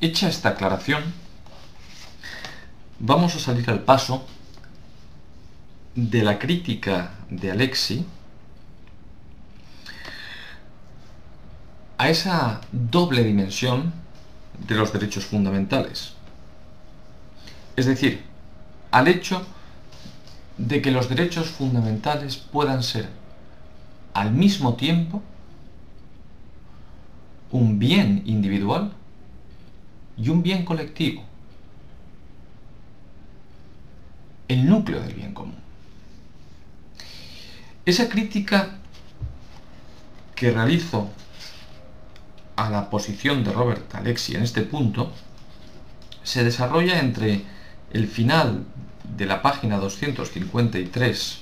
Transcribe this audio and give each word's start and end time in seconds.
Hecha 0.00 0.28
esta 0.28 0.50
aclaración, 0.50 1.02
vamos 3.00 3.34
a 3.34 3.40
salir 3.40 3.68
al 3.68 3.80
paso 3.80 4.24
de 5.94 6.22
la 6.22 6.38
crítica 6.38 7.10
de 7.30 7.50
Alexi 7.50 8.06
a 11.98 12.08
esa 12.08 12.60
doble 12.70 13.24
dimensión 13.24 13.92
de 14.66 14.76
los 14.76 14.92
derechos 14.92 15.24
fundamentales. 15.24 16.14
Es 17.74 17.86
decir, 17.86 18.22
al 18.92 19.08
hecho 19.08 19.44
de 20.58 20.82
que 20.82 20.90
los 20.90 21.08
derechos 21.08 21.48
fundamentales 21.48 22.36
puedan 22.36 22.82
ser 22.82 23.08
al 24.12 24.32
mismo 24.32 24.74
tiempo 24.74 25.22
un 27.52 27.78
bien 27.78 28.22
individual 28.26 28.92
y 30.16 30.28
un 30.28 30.42
bien 30.42 30.64
colectivo. 30.64 31.22
El 34.48 34.68
núcleo 34.68 35.00
del 35.00 35.14
bien 35.14 35.32
común. 35.32 35.56
Esa 37.86 38.08
crítica 38.08 38.78
que 40.34 40.50
realizo 40.50 41.08
a 42.56 42.68
la 42.68 42.90
posición 42.90 43.44
de 43.44 43.52
Robert 43.52 43.94
Alexi 43.94 44.34
en 44.34 44.42
este 44.42 44.62
punto 44.62 45.12
se 46.22 46.44
desarrolla 46.44 46.98
entre 46.98 47.42
el 47.92 48.08
final 48.08 48.64
de 49.16 49.26
la 49.26 49.42
página 49.42 49.78
253 49.78 51.40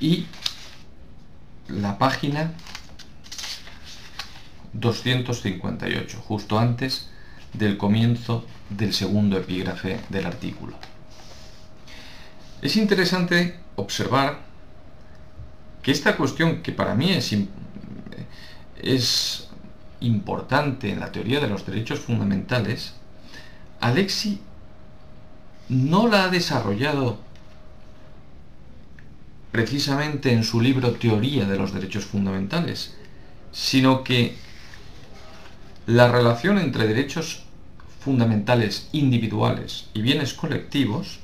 y 0.00 0.26
la 1.68 1.98
página 1.98 2.52
258, 4.72 6.22
justo 6.26 6.58
antes 6.58 7.08
del 7.52 7.76
comienzo 7.76 8.46
del 8.70 8.92
segundo 8.92 9.38
epígrafe 9.38 10.00
del 10.08 10.26
artículo. 10.26 10.74
Es 12.60 12.76
interesante 12.76 13.60
observar 13.76 14.40
que 15.82 15.92
esta 15.92 16.16
cuestión, 16.16 16.62
que 16.62 16.72
para 16.72 16.94
mí 16.94 17.12
es, 17.12 17.34
es 18.82 19.48
importante 20.00 20.90
en 20.90 21.00
la 21.00 21.12
teoría 21.12 21.40
de 21.40 21.48
los 21.48 21.64
derechos 21.64 22.00
fundamentales, 22.00 22.94
Alexi 23.80 24.40
no 25.68 26.08
la 26.08 26.24
ha 26.24 26.28
desarrollado 26.28 27.18
precisamente 29.52 30.32
en 30.32 30.44
su 30.44 30.60
libro 30.60 30.92
Teoría 30.92 31.46
de 31.46 31.58
los 31.58 31.72
Derechos 31.72 32.04
Fundamentales, 32.04 32.94
sino 33.52 34.04
que 34.04 34.36
la 35.86 36.10
relación 36.10 36.58
entre 36.58 36.86
derechos 36.86 37.44
fundamentales 38.00 38.88
individuales 38.92 39.88
y 39.94 40.02
bienes 40.02 40.34
colectivos 40.34 41.18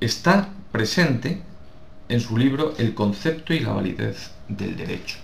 está 0.00 0.50
presente 0.70 1.42
en 2.08 2.20
su 2.20 2.36
libro 2.36 2.74
El 2.78 2.94
concepto 2.94 3.54
y 3.54 3.60
la 3.60 3.72
validez 3.72 4.32
del 4.48 4.76
derecho. 4.76 5.16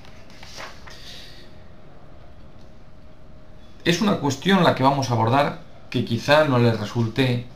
Es 3.85 4.01
una 4.01 4.19
cuestión 4.19 4.65
la 4.65 4.75
que 4.75 4.83
vamos 4.83 5.11
a 5.11 5.15
abordar 5.15 5.68
que 5.91 6.05
quizá 6.05 6.45
no 6.45 6.59
les 6.59 6.79
resulte 6.79 7.47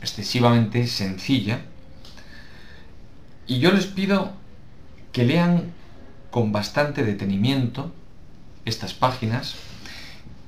excesivamente 0.00 0.86
sencilla. 0.86 1.60
Y 3.46 3.58
yo 3.58 3.72
les 3.72 3.86
pido 3.86 4.32
que 5.12 5.24
lean 5.24 5.72
con 6.30 6.52
bastante 6.52 7.04
detenimiento 7.04 7.92
estas 8.64 8.94
páginas, 8.94 9.54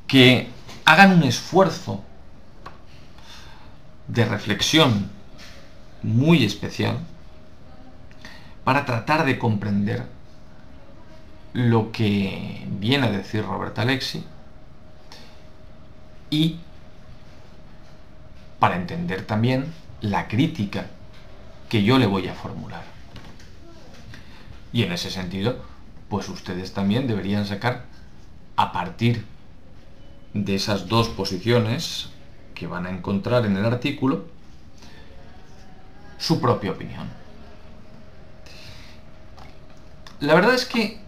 que 0.07 0.49
hagan 0.85 1.13
un 1.13 1.23
esfuerzo 1.23 2.03
de 4.09 4.25
reflexión 4.25 5.11
muy 6.03 6.45
especial 6.45 6.99
para 8.65 8.85
tratar 8.85 9.25
de 9.25 9.39
comprender 9.39 10.05
lo 11.53 11.93
que 11.93 12.67
viene 12.69 13.07
a 13.07 13.11
decir 13.11 13.45
Robert 13.45 13.79
Alexi 13.79 14.25
y 16.31 16.59
para 18.59 18.77
entender 18.77 19.27
también 19.27 19.73
la 20.01 20.29
crítica 20.29 20.87
que 21.69 21.83
yo 21.83 21.99
le 21.99 22.07
voy 22.07 22.29
a 22.29 22.35
formular. 22.35 22.85
Y 24.73 24.83
en 24.83 24.93
ese 24.93 25.11
sentido, 25.11 25.65
pues 26.09 26.29
ustedes 26.29 26.73
también 26.73 27.07
deberían 27.07 27.47
sacar 27.47 27.85
a 28.57 28.73
partir 28.73 29.25
de 30.35 30.55
esas 30.55 30.89
dos 30.89 31.09
posiciones 31.09 32.11
que 32.55 32.67
van 32.67 32.87
a 32.87 32.91
encontrar 32.91 33.45
en 33.47 33.57
el 33.57 33.65
artículo 33.65 34.27
su 36.19 36.41
propia 36.41 36.73
opinión. 36.73 37.09
La 40.21 40.35
verdad 40.35 40.55
es 40.55 40.65
que 40.65 41.01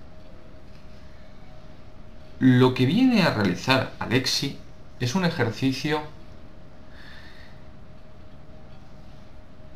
lo 2.38 2.74
que 2.74 2.86
viene 2.86 3.22
a 3.22 3.32
realizar 3.32 3.92
Alexi 3.98 4.58
es 5.00 5.14
un 5.14 5.24
ejercicio 5.24 6.02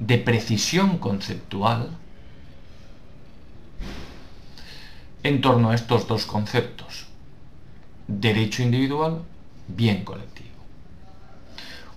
de 0.07 0.19
precisión 0.19 0.99
conceptual 0.99 1.91
en 5.23 5.41
torno 5.41 5.71
a 5.71 5.77
estos 5.77 6.09
dos 6.09 6.27
conceptos, 6.27 7.07
derecho 8.09 8.65
individual, 8.65 9.23
bien 9.69 10.05
colectivo. 10.05 10.49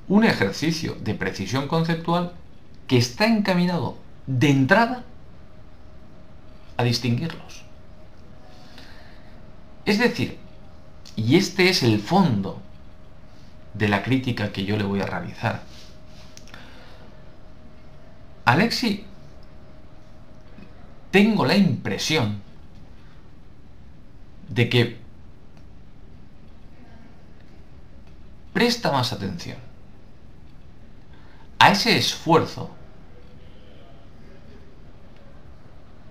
Un 0.07 0.23
ejercicio 0.23 0.95
de 1.01 1.15
precisión 1.15 1.67
conceptual 1.67 2.33
que 2.87 2.97
está 2.97 3.25
encaminado 3.25 3.97
de 4.27 4.51
entrada 4.51 5.03
a 6.77 6.83
distinguirlos. 6.83 7.63
Es 9.85 9.97
decir, 9.97 10.37
y 11.15 11.37
este 11.37 11.69
es 11.69 11.81
el 11.81 11.99
fondo 11.99 12.61
de 13.73 13.87
la 13.87 14.03
crítica 14.03 14.51
que 14.51 14.63
yo 14.63 14.77
le 14.77 14.83
voy 14.83 15.01
a 15.01 15.07
realizar. 15.07 15.63
Alexi, 18.45 19.03
tengo 21.11 21.45
la 21.45 21.57
impresión 21.57 22.41
de 24.49 24.69
que 24.69 24.97
presta 28.53 28.91
más 28.91 29.11
atención 29.11 29.57
a 31.59 31.71
ese 31.71 31.97
esfuerzo 31.97 32.69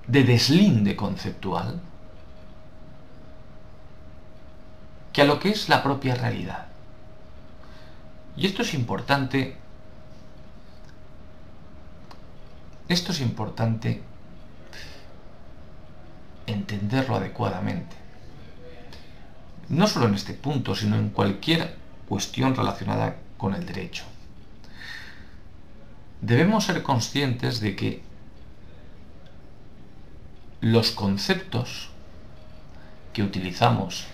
de 0.06 0.24
deslinde 0.24 0.96
conceptual 0.96 1.80
que 5.12 5.22
a 5.22 5.24
lo 5.24 5.38
que 5.38 5.50
es 5.50 5.68
la 5.68 5.82
propia 5.82 6.16
realidad. 6.16 6.66
Y 8.36 8.46
esto 8.46 8.62
es 8.62 8.74
importante, 8.74 9.56
esto 12.88 13.12
es 13.12 13.20
importante 13.20 14.02
entenderlo 16.46 17.16
adecuadamente 17.16 18.04
no 19.68 19.86
solo 19.86 20.06
en 20.06 20.14
este 20.14 20.34
punto, 20.34 20.74
sino 20.74 20.96
en 20.96 21.10
cualquier 21.10 21.76
cuestión 22.08 22.54
relacionada 22.54 23.16
con 23.36 23.54
el 23.54 23.64
derecho. 23.66 24.04
Debemos 26.20 26.64
ser 26.64 26.82
conscientes 26.82 27.60
de 27.60 27.76
que 27.76 28.02
los 30.60 30.90
conceptos 30.92 31.90
que 33.12 33.22
utilizamos 33.22 34.06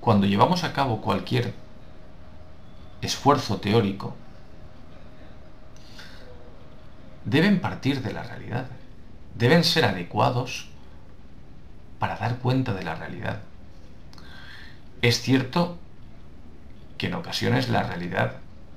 cuando 0.00 0.26
llevamos 0.26 0.64
a 0.64 0.72
cabo 0.72 1.00
cualquier 1.00 1.52
esfuerzo 3.04 3.58
teórico 3.58 4.16
deben 7.24 7.60
partir 7.60 8.02
de 8.02 8.12
la 8.12 8.22
realidad 8.22 8.66
deben 9.34 9.64
ser 9.64 9.84
adecuados 9.84 10.68
para 11.98 12.16
dar 12.16 12.38
cuenta 12.38 12.72
de 12.74 12.84
la 12.84 12.94
realidad. 12.94 13.40
Es 15.02 15.20
cierto 15.20 15.78
que 16.98 17.06
en 17.06 17.14
ocasiones 17.14 17.68
la 17.68 17.82
realidad 17.82 18.36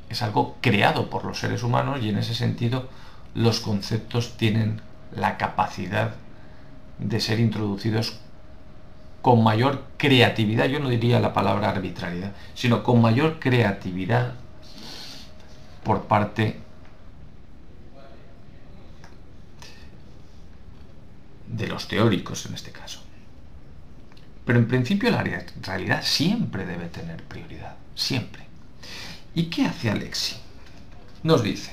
es 0.09 0.21
algo 0.21 0.57
creado 0.62 1.09
por 1.09 1.25
los 1.25 1.39
seres 1.39 1.63
humanos 1.63 2.01
y 2.01 2.09
en 2.09 2.18
ese 2.18 2.33
sentido 2.33 2.89
los 3.35 3.59
conceptos 3.59 4.38
tienen 4.38 4.81
la 5.15 5.38
capacidad 5.38 6.15
de 7.00 7.19
ser 7.19 7.39
introducidos 7.39 8.19
con 9.21 9.43
mayor 9.43 9.83
creatividad, 9.97 10.65
yo 10.65 10.79
no 10.79 10.89
diría 10.89 11.19
la 11.19 11.33
palabra 11.33 11.69
arbitrariedad, 11.69 12.33
sino 12.53 12.83
con 12.83 13.01
mayor 13.01 13.39
creatividad 13.39 14.33
por 15.83 16.03
parte 16.03 16.59
de 21.47 21.67
los 21.67 21.87
teóricos 21.87 22.45
en 22.45 22.53
este 22.53 22.71
caso. 22.71 23.01
Pero 24.45 24.59
en 24.59 24.67
principio 24.67 25.11
la 25.11 25.23
realidad 25.23 26.03
siempre 26.03 26.65
debe 26.65 26.87
tener 26.87 27.23
prioridad, 27.23 27.75
siempre. 27.95 28.45
¿Y 29.35 29.45
qué 29.49 29.65
hace 29.65 29.89
Alexi? 29.89 30.37
Nos 31.23 31.43
dice, 31.43 31.71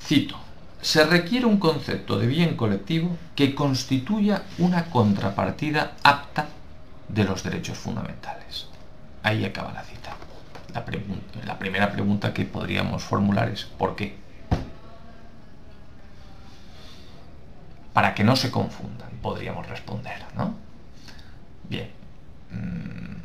cito, 0.00 0.38
se 0.80 1.04
requiere 1.04 1.46
un 1.46 1.58
concepto 1.58 2.18
de 2.18 2.26
bien 2.26 2.56
colectivo 2.56 3.16
que 3.34 3.54
constituya 3.54 4.42
una 4.58 4.86
contrapartida 4.86 5.92
apta 6.02 6.46
de 7.08 7.24
los 7.24 7.42
derechos 7.42 7.78
fundamentales. 7.78 8.66
Ahí 9.22 9.44
acaba 9.44 9.72
la 9.72 9.82
cita. 9.82 10.14
La, 11.44 11.58
primera 11.58 11.90
pregunta 11.90 12.32
que 12.32 12.44
podríamos 12.44 13.02
formular 13.02 13.48
es 13.48 13.64
¿por 13.64 13.96
qué? 13.96 14.16
para 17.92 18.14
que 18.14 18.22
no 18.22 18.36
se 18.36 18.52
confundan, 18.52 19.10
podríamos 19.20 19.68
responder, 19.68 20.22
¿no? 20.36 20.54
Bien. 21.68 21.90
Mm. 22.52 23.16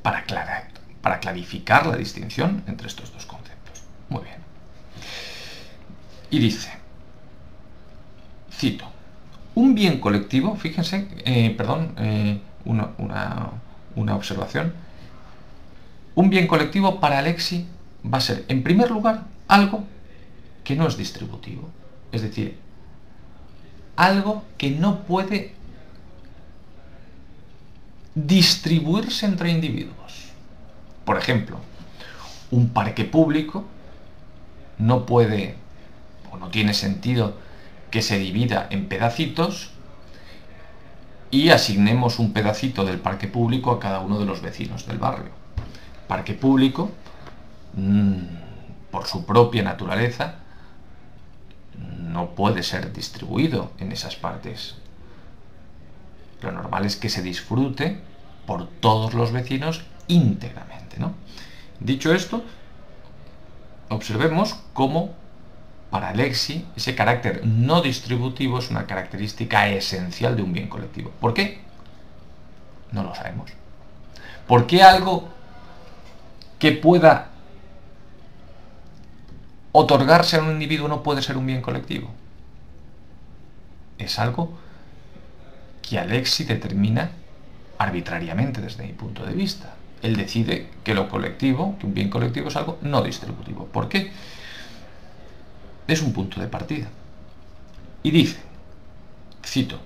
Para 0.00 1.18
clarificar 1.18 1.86
la 1.86 1.96
distinción 1.96 2.62
entre 2.68 2.86
estos 2.86 3.12
dos 3.12 3.26
conceptos. 3.26 3.82
Muy 4.08 4.22
bien. 4.22 4.45
Y 6.36 6.38
dice, 6.38 6.70
cito, 8.52 8.84
un 9.54 9.74
bien 9.74 10.00
colectivo, 10.00 10.54
fíjense, 10.54 11.08
eh, 11.24 11.54
perdón, 11.56 11.94
eh, 11.96 12.38
una, 12.66 12.90
una 13.94 14.14
observación, 14.14 14.74
un 16.14 16.28
bien 16.28 16.46
colectivo 16.46 17.00
para 17.00 17.20
Alexi 17.20 17.66
va 18.04 18.18
a 18.18 18.20
ser, 18.20 18.44
en 18.48 18.62
primer 18.62 18.90
lugar, 18.90 19.22
algo 19.48 19.84
que 20.62 20.76
no 20.76 20.86
es 20.86 20.98
distributivo. 20.98 21.70
Es 22.12 22.20
decir, 22.20 22.58
algo 23.96 24.44
que 24.58 24.68
no 24.72 25.04
puede 25.04 25.54
distribuirse 28.14 29.24
entre 29.24 29.50
individuos. 29.50 30.26
Por 31.06 31.16
ejemplo, 31.16 31.56
un 32.50 32.68
parque 32.68 33.06
público 33.06 33.64
no 34.76 35.06
puede 35.06 35.64
o 36.32 36.36
no 36.36 36.48
tiene 36.48 36.74
sentido 36.74 37.34
que 37.90 38.02
se 38.02 38.18
divida 38.18 38.66
en 38.70 38.88
pedacitos 38.88 39.70
y 41.30 41.50
asignemos 41.50 42.18
un 42.18 42.32
pedacito 42.32 42.84
del 42.84 42.98
parque 42.98 43.28
público 43.28 43.70
a 43.70 43.80
cada 43.80 44.00
uno 44.00 44.18
de 44.18 44.26
los 44.26 44.42
vecinos 44.42 44.86
del 44.86 44.98
barrio. 44.98 45.30
Parque 46.08 46.34
público, 46.34 46.90
mm, 47.74 48.20
por 48.90 49.06
su 49.06 49.26
propia 49.26 49.62
naturaleza, 49.62 50.36
no 51.98 52.30
puede 52.30 52.62
ser 52.62 52.92
distribuido 52.92 53.72
en 53.78 53.92
esas 53.92 54.16
partes. 54.16 54.76
Lo 56.42 56.52
normal 56.52 56.86
es 56.86 56.96
que 56.96 57.08
se 57.08 57.22
disfrute 57.22 58.00
por 58.46 58.68
todos 58.68 59.14
los 59.14 59.32
vecinos 59.32 59.82
íntegramente. 60.08 60.98
¿no? 60.98 61.12
Dicho 61.80 62.14
esto, 62.14 62.42
observemos 63.88 64.54
cómo 64.72 65.14
para 65.90 66.08
Alexi 66.08 66.66
ese 66.76 66.94
carácter 66.94 67.46
no 67.46 67.80
distributivo 67.80 68.58
es 68.58 68.70
una 68.70 68.86
característica 68.86 69.68
esencial 69.68 70.36
de 70.36 70.42
un 70.42 70.52
bien 70.52 70.68
colectivo. 70.68 71.12
¿Por 71.20 71.34
qué? 71.34 71.60
No 72.92 73.02
lo 73.02 73.14
sabemos. 73.14 73.50
¿Por 74.46 74.66
qué 74.66 74.82
algo 74.82 75.28
que 76.58 76.72
pueda 76.72 77.30
otorgarse 79.78 80.36
a 80.36 80.42
un 80.42 80.52
individuo 80.52 80.88
no 80.88 81.02
puede 81.02 81.20
ser 81.20 81.36
un 81.36 81.46
bien 81.46 81.60
colectivo. 81.60 82.08
Es 83.98 84.18
algo 84.18 84.56
que 85.82 85.98
Alexi 85.98 86.44
determina 86.44 87.10
arbitrariamente 87.76 88.62
desde 88.62 88.86
mi 88.86 88.94
punto 88.94 89.26
de 89.26 89.34
vista. 89.34 89.74
Él 90.02 90.16
decide 90.16 90.70
que 90.82 90.94
lo 90.94 91.10
colectivo, 91.10 91.76
que 91.78 91.86
un 91.86 91.92
bien 91.92 92.08
colectivo 92.08 92.48
es 92.48 92.56
algo 92.56 92.78
no 92.80 93.02
distributivo. 93.02 93.66
¿Por 93.66 93.88
qué? 93.88 94.12
Es 95.88 96.02
un 96.02 96.12
punto 96.12 96.40
de 96.40 96.48
partida. 96.48 96.88
Y 98.02 98.10
dice, 98.10 98.38
cito, 99.44 99.80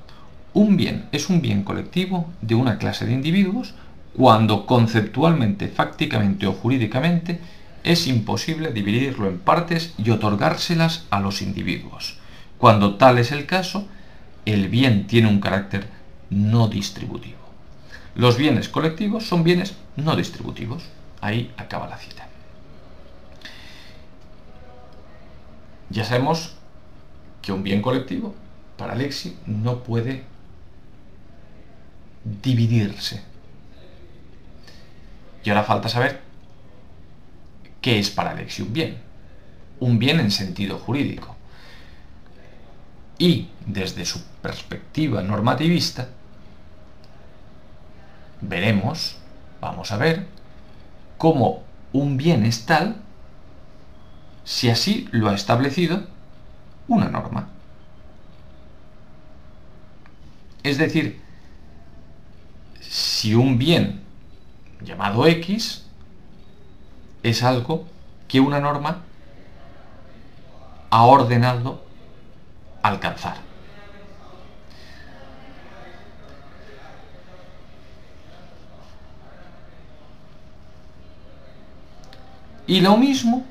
un 0.52 0.76
bien 0.76 1.08
es 1.12 1.29
un 1.29 1.41
bien 1.41 1.62
colectivo 1.62 2.31
de 2.41 2.55
una 2.55 2.79
clase 2.79 3.06
de 3.06 3.12
individuos 3.12 3.75
cuando 4.17 4.67
conceptualmente, 4.67 5.69
fácticamente 5.69 6.47
o 6.47 6.52
jurídicamente 6.52 7.41
es 7.85 8.06
imposible 8.06 8.73
dividirlo 8.73 9.29
en 9.29 9.38
partes 9.38 9.94
y 9.97 10.11
otorgárselas 10.11 11.06
a 11.11 11.20
los 11.20 11.41
individuos. 11.41 12.19
Cuando 12.58 12.96
tal 12.96 13.19
es 13.19 13.32
el 13.32 13.46
caso, 13.46 13.87
el 14.44 14.69
bien 14.69 15.06
tiene 15.06 15.29
un 15.29 15.41
carácter 15.41 15.87
no 16.29 16.69
distributivo. 16.69 17.38
Los 18.14 18.37
bienes 18.37 18.69
colectivos 18.69 19.26
son 19.26 19.44
bienes 19.44 19.75
no 19.96 20.17
distributivos. 20.17 20.82
Ahí 21.20 21.53
acaba 21.56 21.88
la 21.88 21.96
cita. 21.96 22.30
Ya 25.91 26.05
sabemos 26.05 26.57
que 27.43 27.53
un 27.53 27.63
bien 27.63 27.83
colectivo, 27.83 28.35
para 28.77 28.93
Alexi, 28.93 29.37
no 29.47 29.83
puede 29.83 30.25
dividirse. 32.25 33.23
Y 35.43 35.51
ahora 35.51 35.65
falta 35.65 35.89
saber 35.89 36.31
¿Qué 37.81 37.99
es 37.99 38.11
para 38.11 38.31
Alexi 38.31 38.63
un 38.63 38.73
bien? 38.73 38.99
Un 39.81 39.99
bien 39.99 40.21
en 40.21 40.31
sentido 40.31 40.79
jurídico. 40.79 41.35
Y 43.19 43.49
desde 43.67 44.05
su 44.05 44.23
perspectiva 44.43 45.23
normativista, 45.23 46.09
veremos, 48.41 49.17
vamos 49.61 49.93
a 49.93 49.97
ver, 49.97 50.27
cómo 51.19 51.63
un 51.93 52.17
bien 52.17 52.45
es 52.45 52.67
tal 52.67 52.97
si 54.50 54.69
así 54.69 55.08
lo 55.12 55.29
ha 55.29 55.35
establecido 55.37 56.02
una 56.88 57.08
norma. 57.08 57.49
Es 60.65 60.77
decir, 60.77 61.22
si 62.81 63.36
un 63.36 63.58
bien 63.58 64.01
llamado 64.82 65.25
X 65.29 65.86
es 67.22 67.44
algo 67.44 67.86
que 68.27 68.41
una 68.41 68.58
norma 68.58 69.03
ha 70.91 71.05
ordenado 71.05 71.84
alcanzar. 72.82 73.36
Y 82.67 82.81
lo 82.81 82.96
mismo, 82.96 83.46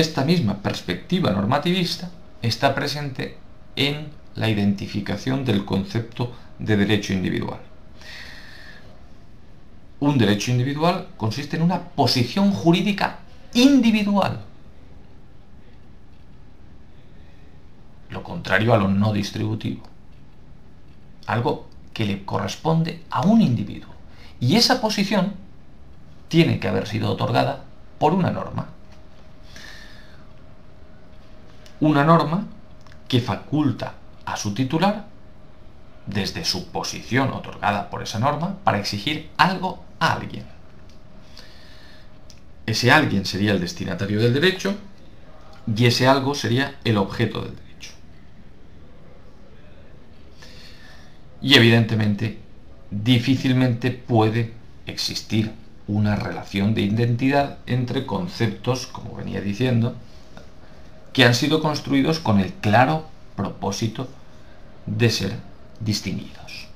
esta 0.00 0.24
misma 0.24 0.62
perspectiva 0.62 1.30
normativista 1.30 2.10
está 2.42 2.74
presente 2.74 3.36
en 3.76 4.08
la 4.34 4.48
identificación 4.48 5.44
del 5.44 5.64
concepto 5.64 6.32
de 6.58 6.76
derecho 6.76 7.12
individual 7.12 7.60
un 10.00 10.16
derecho 10.16 10.50
individual 10.50 11.08
consiste 11.16 11.56
en 11.56 11.62
una 11.62 11.80
posición 11.80 12.52
jurídica 12.52 13.18
individual. 13.52 14.40
Lo 18.08 18.22
contrario 18.22 18.74
a 18.74 18.78
lo 18.78 18.88
no 18.88 19.12
distributivo. 19.12 19.82
Algo 21.26 21.68
que 21.92 22.06
le 22.06 22.24
corresponde 22.24 23.02
a 23.10 23.20
un 23.20 23.42
individuo. 23.42 23.90
Y 24.40 24.56
esa 24.56 24.80
posición 24.80 25.34
tiene 26.28 26.58
que 26.58 26.68
haber 26.68 26.88
sido 26.88 27.10
otorgada 27.10 27.64
por 27.98 28.14
una 28.14 28.30
norma. 28.30 28.68
Una 31.80 32.04
norma 32.04 32.46
que 33.08 33.20
faculta 33.20 33.94
a 34.24 34.36
su 34.36 34.54
titular 34.54 35.06
desde 36.06 36.44
su 36.44 36.68
posición 36.68 37.30
otorgada 37.30 37.90
por 37.90 38.02
esa 38.02 38.18
norma 38.18 38.58
para 38.64 38.78
exigir 38.78 39.30
algo 39.36 39.84
a 39.98 40.12
alguien. 40.12 40.44
Ese 42.66 42.90
alguien 42.90 43.24
sería 43.24 43.52
el 43.52 43.60
destinatario 43.60 44.20
del 44.20 44.34
derecho 44.34 44.74
y 45.74 45.86
ese 45.86 46.06
algo 46.06 46.34
sería 46.34 46.78
el 46.84 46.98
objeto 46.98 47.40
del 47.40 47.56
derecho. 47.56 47.92
Y 51.42 51.54
evidentemente, 51.54 52.38
difícilmente 52.90 53.90
puede 53.90 54.52
existir 54.86 55.52
una 55.86 56.14
relación 56.16 56.74
de 56.74 56.82
identidad 56.82 57.58
entre 57.66 58.06
conceptos, 58.06 58.86
como 58.86 59.16
venía 59.16 59.40
diciendo, 59.40 59.96
que 61.12 61.24
han 61.24 61.34
sido 61.34 61.60
construidos 61.60 62.20
con 62.20 62.40
el 62.40 62.52
claro 62.54 63.06
propósito 63.36 64.08
de 64.86 65.10
ser 65.10 65.36
distinguidos. 65.80 66.68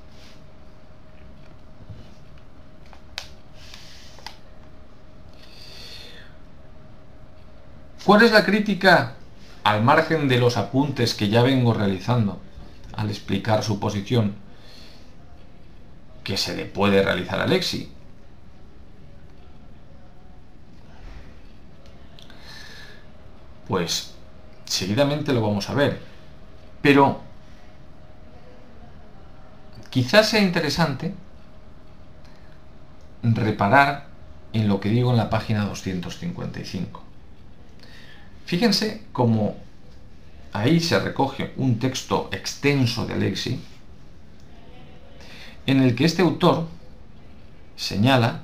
¿Cuál 8.05 8.23
es 8.23 8.33
la 8.33 8.45
crítica 8.45 9.15
al 9.63 9.83
margen 9.83 10.29
de 10.29 10.39
los 10.39 10.59
apuntes 10.59 11.15
que 11.15 11.31
ya 11.31 11.43
vengo 11.43 11.73
realizando 11.73 12.39
al 12.93 13.09
explicar 13.09 13.63
su 13.63 13.81
posición 13.81 14.35
que 16.23 16.37
se 16.37 16.55
le 16.55 16.67
puede 16.67 17.03
realizar 17.03 17.41
a 17.41 17.47
Lexi? 17.47 17.91
Pues 23.67 24.14
seguidamente 24.65 25.33
lo 25.33 25.43
vamos 25.43 25.69
a 25.71 25.75
ver. 25.75 26.01
Pero 26.83 27.21
quizás 29.91 30.29
sea 30.29 30.41
interesante 30.41 31.15
reparar 33.23 34.09
en 34.53 34.69
lo 34.69 34.81
que 34.81 34.89
digo 34.89 35.11
en 35.11 35.17
la 35.17 35.31
página 35.31 35.65
255. 35.65 37.03
Fíjense 38.47 39.03
cómo 39.13 39.57
ahí 40.53 40.79
se 40.81 40.99
recoge 41.01 41.53
un 41.57 41.79
texto 41.79 42.29
extenso 42.33 43.07
de 43.07 43.15
Alexi 43.15 43.61
en 45.67 45.83
el 45.83 45.95
que 45.95 46.05
este 46.05 46.23
autor 46.23 46.69
señala 47.77 48.44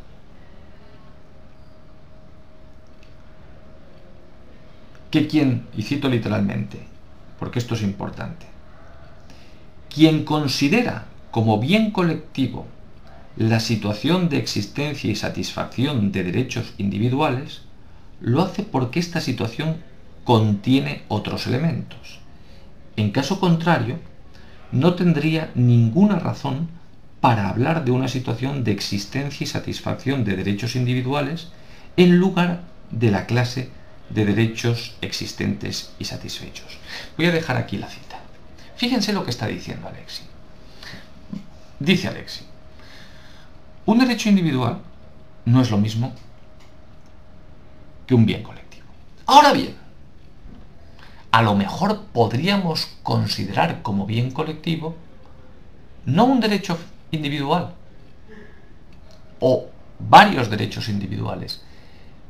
que 5.11 5.27
quien, 5.27 5.67
y 5.77 5.83
cito 5.83 6.09
literalmente, 6.09 6.79
porque 7.39 7.59
esto 7.59 7.75
es 7.75 7.83
importante, 7.83 8.47
quien 9.89 10.25
considera 10.25 11.07
como 11.31 11.59
bien 11.59 11.91
colectivo 11.91 12.67
la 13.37 13.61
situación 13.61 14.29
de 14.29 14.39
existencia 14.39 15.11
y 15.11 15.17
satisfacción 15.17 16.13
de 16.13 16.25
derechos 16.25 16.75
individuales, 16.79 17.63
lo 18.21 18.43
hace 18.43 18.63
porque 18.63 19.01
esta 19.01 19.21
situación 19.21 19.77
contiene 20.25 21.03
otros 21.09 21.47
elementos. 21.47 22.19
En 22.97 23.11
caso 23.11 23.41
contrario, 23.41 23.99
no 24.73 24.95
tendría 24.95 25.51
ninguna 25.55 26.19
razón 26.19 26.69
para 27.21 27.49
hablar 27.49 27.85
de 27.85 27.91
una 27.91 28.09
situación 28.09 28.65
de 28.65 28.73
existencia 28.73 29.45
y 29.45 29.47
satisfacción 29.47 30.25
de 30.25 30.37
derechos 30.37 30.77
individuales 30.77 31.49
en 31.97 32.19
lugar 32.19 32.63
de 32.91 33.11
la 33.11 33.27
clase 33.27 33.71
de 34.11 34.25
derechos 34.25 34.97
existentes 35.01 35.93
y 35.99 36.05
satisfechos. 36.05 36.79
Voy 37.17 37.27
a 37.27 37.33
dejar 37.33 37.57
aquí 37.57 37.79
la 37.79 37.89
cita. 37.89 38.21
Fíjense 38.77 39.13
lo 39.13 39.25
que 39.25 39.31
está 39.31 39.47
diciendo 39.47 39.89
Alexi. 39.89 40.23
Dice 41.79 42.09
Alexi, 42.09 42.45
un 43.87 43.99
derecho 43.99 44.29
individual 44.29 44.79
no 45.47 45.63
es 45.63 45.71
lo 45.71 45.79
mismo 45.79 46.13
que 48.07 48.15
un 48.15 48.27
bien 48.27 48.43
colectivo. 48.43 48.87
Ahora 49.27 49.53
bien, 49.53 49.77
a 51.31 51.43
lo 51.43 51.55
mejor 51.55 52.07
podríamos 52.13 52.89
considerar 53.03 53.83
como 53.83 54.05
bien 54.07 54.33
colectivo 54.33 54.97
no 56.05 56.25
un 56.25 56.41
derecho 56.41 56.79
individual 57.13 57.75
o 59.39 59.67
varios 59.99 60.51
derechos 60.51 60.89
individuales, 60.89 61.63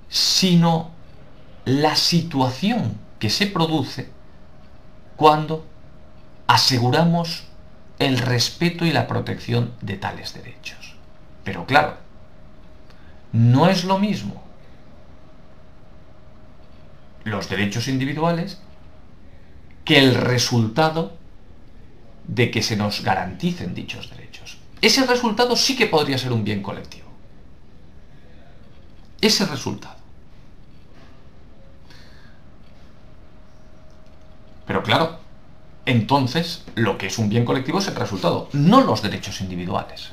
sino 0.09 0.91
la 1.71 1.95
situación 1.95 2.99
que 3.21 3.31
se 3.31 3.47
produce 3.47 4.11
cuando 5.17 5.65
aseguramos 6.49 7.45
el 8.00 8.19
respeto 8.19 8.85
y 8.85 8.93
la 8.93 9.07
protección 9.07 9.73
de 9.81 9.97
tales 9.97 10.35
derechos. 10.35 10.97
Pero 11.45 11.67
claro, 11.67 11.97
no 13.33 13.69
es 13.69 13.85
lo 13.85 13.99
mismo 13.99 14.43
los 17.23 17.49
derechos 17.49 17.87
individuales 17.87 18.59
que 19.85 19.99
el 19.99 20.15
resultado 20.15 21.17
de 22.27 22.50
que 22.50 22.62
se 22.62 22.77
nos 22.77 23.03
garanticen 23.05 23.75
dichos 23.75 24.11
derechos. 24.11 24.59
Ese 24.81 25.07
resultado 25.07 25.55
sí 25.55 25.77
que 25.77 25.87
podría 25.87 26.19
ser 26.19 26.33
un 26.33 26.43
bien 26.43 26.62
colectivo. 26.62 27.11
Ese 29.21 29.45
resultado. 29.45 30.00
Pero 34.71 34.85
claro, 34.85 35.19
entonces 35.85 36.65
lo 36.77 36.97
que 36.97 37.09
es 37.09 37.19
un 37.19 37.29
bien 37.29 37.45
colectivo 37.45 37.81
es 37.81 37.89
el 37.89 37.97
resultado, 37.97 38.49
no 38.53 38.83
los 38.83 39.03
derechos 39.03 39.41
individuales. 39.41 40.12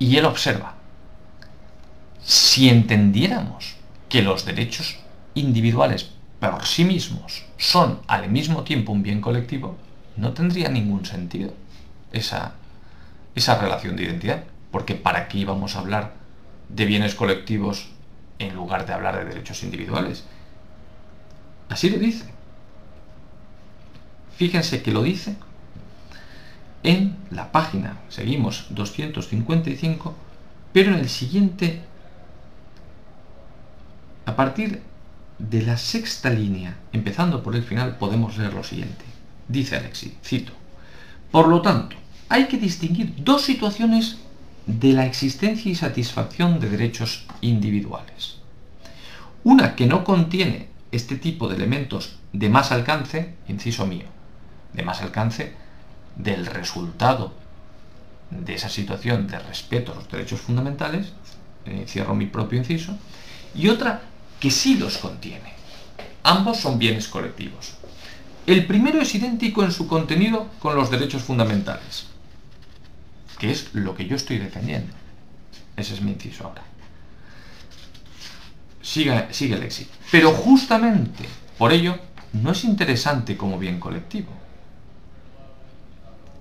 Y 0.00 0.16
él 0.16 0.24
observa, 0.24 0.74
si 2.20 2.68
entendiéramos 2.68 3.76
que 4.08 4.22
los 4.22 4.44
derechos 4.44 4.96
individuales 5.34 6.10
por 6.40 6.66
sí 6.66 6.84
mismos 6.84 7.44
son 7.56 8.00
al 8.08 8.28
mismo 8.28 8.64
tiempo 8.64 8.90
un 8.90 9.04
bien 9.04 9.20
colectivo, 9.20 9.76
no 10.16 10.32
tendría 10.32 10.68
ningún 10.68 11.06
sentido 11.06 11.52
esa, 12.10 12.54
esa 13.36 13.56
relación 13.56 13.94
de 13.94 14.02
identidad. 14.02 14.42
Porque 14.72 14.96
¿para 14.96 15.28
qué 15.28 15.38
íbamos 15.38 15.76
a 15.76 15.78
hablar 15.78 16.14
de 16.70 16.86
bienes 16.86 17.14
colectivos 17.14 17.90
en 18.38 18.54
lugar 18.54 18.86
de 18.86 18.92
hablar 18.92 19.18
de 19.18 19.24
derechos 19.24 19.62
individuales? 19.62 20.24
Así 21.68 21.90
lo 21.90 21.98
dice. 21.98 22.24
Fíjense 24.36 24.82
que 24.82 24.92
lo 24.92 25.02
dice 25.02 25.36
en 26.82 27.16
la 27.30 27.50
página, 27.50 27.98
seguimos 28.08 28.66
255, 28.70 30.14
pero 30.72 30.92
en 30.92 31.00
el 31.00 31.08
siguiente 31.08 31.82
a 34.26 34.34
partir 34.34 34.82
de 35.38 35.62
la 35.62 35.76
sexta 35.76 36.30
línea, 36.30 36.76
empezando 36.92 37.42
por 37.42 37.54
el 37.54 37.62
final, 37.62 37.96
podemos 37.96 38.36
leer 38.36 38.54
lo 38.54 38.64
siguiente. 38.64 39.04
Dice 39.48 39.76
Alexi, 39.76 40.16
cito, 40.22 40.52
Por 41.30 41.48
lo 41.48 41.62
tanto, 41.62 41.96
hay 42.28 42.46
que 42.46 42.58
distinguir 42.58 43.14
dos 43.18 43.42
situaciones 43.42 44.18
de 44.66 44.92
la 44.92 45.06
existencia 45.06 45.70
y 45.70 45.74
satisfacción 45.74 46.58
de 46.58 46.68
derechos 46.68 47.24
individuales. 47.40 48.38
Una 49.44 49.76
que 49.76 49.86
no 49.86 50.02
contiene 50.02 50.68
este 50.90 51.16
tipo 51.16 51.48
de 51.48 51.56
elementos 51.56 52.16
de 52.32 52.48
más 52.48 52.72
alcance, 52.72 53.34
inciso 53.48 53.86
mío, 53.86 54.06
de 54.72 54.82
más 54.82 55.02
alcance 55.02 55.54
del 56.16 56.46
resultado 56.46 57.32
de 58.30 58.54
esa 58.54 58.68
situación 58.68 59.28
de 59.28 59.38
respeto 59.38 59.92
a 59.92 59.94
los 59.94 60.10
derechos 60.10 60.40
fundamentales, 60.40 61.12
eh, 61.64 61.84
cierro 61.86 62.14
mi 62.14 62.26
propio 62.26 62.58
inciso, 62.58 62.96
y 63.54 63.68
otra 63.68 64.02
que 64.40 64.50
sí 64.50 64.76
los 64.76 64.98
contiene. 64.98 65.54
Ambos 66.24 66.58
son 66.58 66.78
bienes 66.78 67.06
colectivos. 67.06 67.74
El 68.46 68.66
primero 68.66 69.00
es 69.00 69.14
idéntico 69.14 69.62
en 69.62 69.72
su 69.72 69.86
contenido 69.86 70.48
con 70.58 70.74
los 70.74 70.90
derechos 70.90 71.22
fundamentales, 71.22 72.06
que 73.38 73.50
es 73.50 73.74
lo 73.74 73.94
que 73.94 74.06
yo 74.06 74.16
estoy 74.16 74.38
defendiendo. 74.38 74.92
Ese 75.76 75.94
es 75.94 76.00
mi 76.00 76.12
inciso 76.12 76.44
ahora. 76.44 76.62
Sigue, 78.82 79.26
sigue 79.30 79.58
Lexi. 79.58 79.86
Pero 80.10 80.32
justamente 80.32 81.24
por 81.58 81.72
ello 81.72 81.98
no 82.32 82.52
es 82.52 82.64
interesante 82.64 83.36
como 83.36 83.58
bien 83.58 83.80
colectivo. 83.80 84.30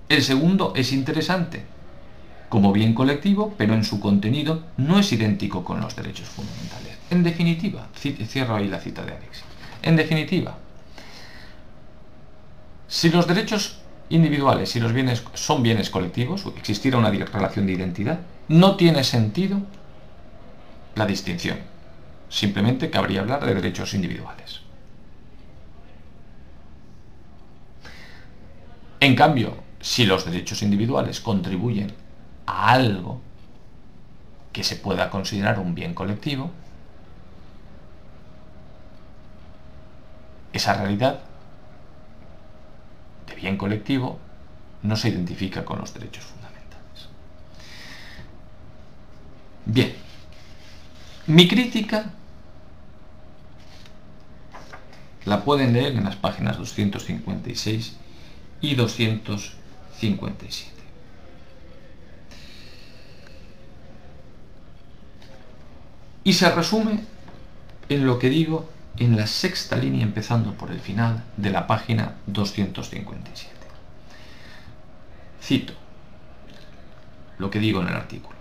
El 0.07 0.23
segundo 0.23 0.73
es 0.75 0.91
interesante 0.91 1.65
como 2.49 2.71
bien 2.71 2.93
colectivo, 2.93 3.53
pero 3.57 3.73
en 3.73 3.83
su 3.83 3.99
contenido 3.99 4.63
no 4.77 4.99
es 4.99 5.11
idéntico 5.11 5.63
con 5.63 5.81
los 5.81 5.95
derechos 5.95 6.29
fundamentales. 6.29 6.95
En 7.09 7.23
definitiva, 7.23 7.87
cierro 7.95 8.55
ahí 8.55 8.67
la 8.67 8.79
cita 8.79 9.03
de 9.03 9.13
Alexis. 9.13 9.43
En 9.81 9.95
definitiva, 9.95 10.57
si 12.87 13.09
los 13.09 13.27
derechos 13.27 13.79
individuales 14.09 14.75
y 14.75 14.79
los 14.79 14.93
bienes 14.93 15.23
son 15.33 15.63
bienes 15.63 15.89
colectivos, 15.89 16.45
existiera 16.57 16.97
una 16.97 17.09
relación 17.09 17.65
de 17.65 17.73
identidad, 17.73 18.19
no 18.47 18.75
tiene 18.75 19.03
sentido 19.03 19.61
la 20.95 21.05
distinción. 21.05 21.59
Simplemente 22.29 22.89
cabría 22.89 23.21
hablar 23.21 23.45
de 23.45 23.55
derechos 23.55 23.93
individuales. 23.93 24.61
En 28.99 29.15
cambio, 29.15 29.57
si 29.79 30.05
los 30.05 30.25
derechos 30.25 30.61
individuales 30.63 31.19
contribuyen 31.19 31.93
a 32.45 32.71
algo 32.71 33.21
que 34.51 34.63
se 34.63 34.77
pueda 34.77 35.09
considerar 35.09 35.59
un 35.59 35.75
bien 35.75 35.93
colectivo, 35.93 36.49
esa 40.53 40.73
realidad 40.73 41.19
de 43.27 43.35
bien 43.35 43.57
colectivo 43.57 44.19
no 44.83 44.95
se 44.95 45.09
identifica 45.09 45.65
con 45.65 45.79
los 45.79 45.93
derechos 45.93 46.23
fundamentales. 46.23 47.09
Bien, 49.65 49.93
mi 51.27 51.47
crítica 51.47 52.11
la 55.25 55.43
pueden 55.43 55.73
leer 55.73 55.95
en 55.95 56.03
las 56.03 56.15
páginas 56.15 56.57
256 56.57 57.95
y 58.61 58.75
257. 58.75 60.75
Y 66.23 66.33
se 66.33 66.51
resume 66.51 67.03
en 67.89 68.05
lo 68.05 68.17
que 68.17 68.29
digo 68.29 68.69
en 68.97 69.15
la 69.15 69.27
sexta 69.27 69.75
línea 69.75 70.03
empezando 70.03 70.53
por 70.53 70.71
el 70.71 70.79
final 70.79 71.23
de 71.37 71.49
la 71.49 71.67
página 71.67 72.15
257. 72.27 73.53
Cito 75.41 75.73
lo 77.37 77.49
que 77.49 77.59
digo 77.59 77.81
en 77.81 77.89
el 77.89 77.95
artículo. 77.95 78.35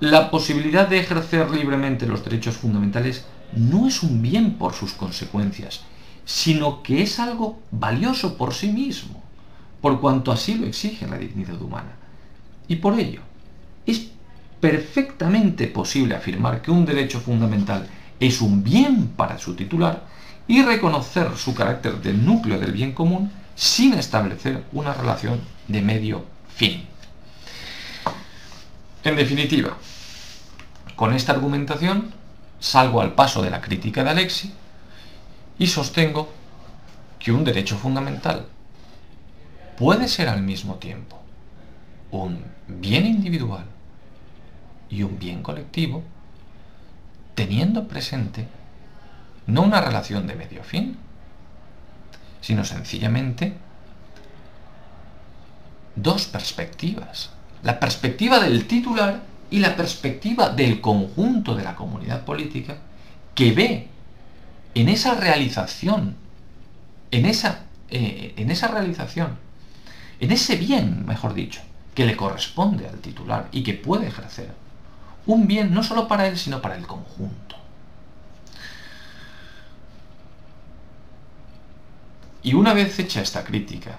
La 0.00 0.30
posibilidad 0.30 0.88
de 0.88 0.98
ejercer 0.98 1.50
libremente 1.50 2.06
los 2.06 2.24
derechos 2.24 2.56
fundamentales 2.56 3.24
no 3.54 3.86
es 3.86 4.02
un 4.02 4.22
bien 4.22 4.54
por 4.54 4.72
sus 4.72 4.94
consecuencias, 4.94 5.82
sino 6.24 6.82
que 6.82 7.02
es 7.02 7.20
algo 7.20 7.60
valioso 7.70 8.36
por 8.36 8.54
sí 8.54 8.68
mismo, 8.68 9.22
por 9.80 10.00
cuanto 10.00 10.32
así 10.32 10.54
lo 10.54 10.66
exige 10.66 11.06
la 11.06 11.18
dignidad 11.18 11.60
humana. 11.60 11.92
Y 12.68 12.76
por 12.76 12.98
ello, 12.98 13.20
es 13.86 14.08
perfectamente 14.60 15.66
posible 15.66 16.14
afirmar 16.14 16.62
que 16.62 16.70
un 16.70 16.86
derecho 16.86 17.20
fundamental 17.20 17.86
es 18.26 18.40
un 18.40 18.62
bien 18.62 19.08
para 19.08 19.36
su 19.36 19.56
titular 19.56 20.04
y 20.46 20.62
reconocer 20.62 21.36
su 21.36 21.54
carácter 21.54 22.00
de 22.00 22.12
núcleo 22.12 22.60
del 22.60 22.70
bien 22.70 22.92
común 22.92 23.32
sin 23.56 23.94
establecer 23.94 24.62
una 24.72 24.94
relación 24.94 25.40
de 25.66 25.82
medio 25.82 26.24
fin. 26.54 26.86
En 29.02 29.16
definitiva, 29.16 29.76
con 30.94 31.12
esta 31.14 31.32
argumentación 31.32 32.14
salgo 32.60 33.00
al 33.00 33.14
paso 33.14 33.42
de 33.42 33.50
la 33.50 33.60
crítica 33.60 34.04
de 34.04 34.10
Alexi 34.10 34.52
y 35.58 35.66
sostengo 35.66 36.32
que 37.18 37.32
un 37.32 37.42
derecho 37.42 37.76
fundamental 37.76 38.46
puede 39.76 40.06
ser 40.06 40.28
al 40.28 40.42
mismo 40.42 40.76
tiempo 40.76 41.20
un 42.12 42.44
bien 42.68 43.04
individual 43.04 43.64
y 44.90 45.02
un 45.02 45.18
bien 45.18 45.42
colectivo, 45.42 46.04
teniendo 47.34 47.88
presente 47.88 48.46
no 49.46 49.62
una 49.62 49.80
relación 49.80 50.26
de 50.26 50.34
medio 50.34 50.62
fin, 50.62 50.96
sino 52.40 52.64
sencillamente 52.64 53.54
dos 55.96 56.26
perspectivas. 56.26 57.30
La 57.62 57.78
perspectiva 57.78 58.40
del 58.40 58.66
titular 58.66 59.22
y 59.50 59.58
la 59.58 59.76
perspectiva 59.76 60.48
del 60.48 60.80
conjunto 60.80 61.54
de 61.54 61.64
la 61.64 61.76
comunidad 61.76 62.24
política 62.24 62.78
que 63.34 63.52
ve 63.52 63.88
en 64.74 64.88
esa 64.88 65.14
realización, 65.14 66.16
en 67.10 67.26
esa, 67.26 67.64
eh, 67.90 68.34
en 68.36 68.50
esa 68.50 68.68
realización, 68.68 69.36
en 70.20 70.32
ese 70.32 70.56
bien, 70.56 71.04
mejor 71.06 71.34
dicho, 71.34 71.60
que 71.94 72.06
le 72.06 72.16
corresponde 72.16 72.88
al 72.88 72.98
titular 72.98 73.48
y 73.52 73.62
que 73.62 73.74
puede 73.74 74.06
ejercer, 74.06 74.54
un 75.26 75.46
bien 75.46 75.72
no 75.72 75.82
solo 75.82 76.08
para 76.08 76.26
él, 76.26 76.36
sino 76.36 76.60
para 76.60 76.76
el 76.76 76.86
conjunto. 76.86 77.56
Y 82.42 82.54
una 82.54 82.74
vez 82.74 82.98
hecha 82.98 83.22
esta 83.22 83.44
crítica, 83.44 83.98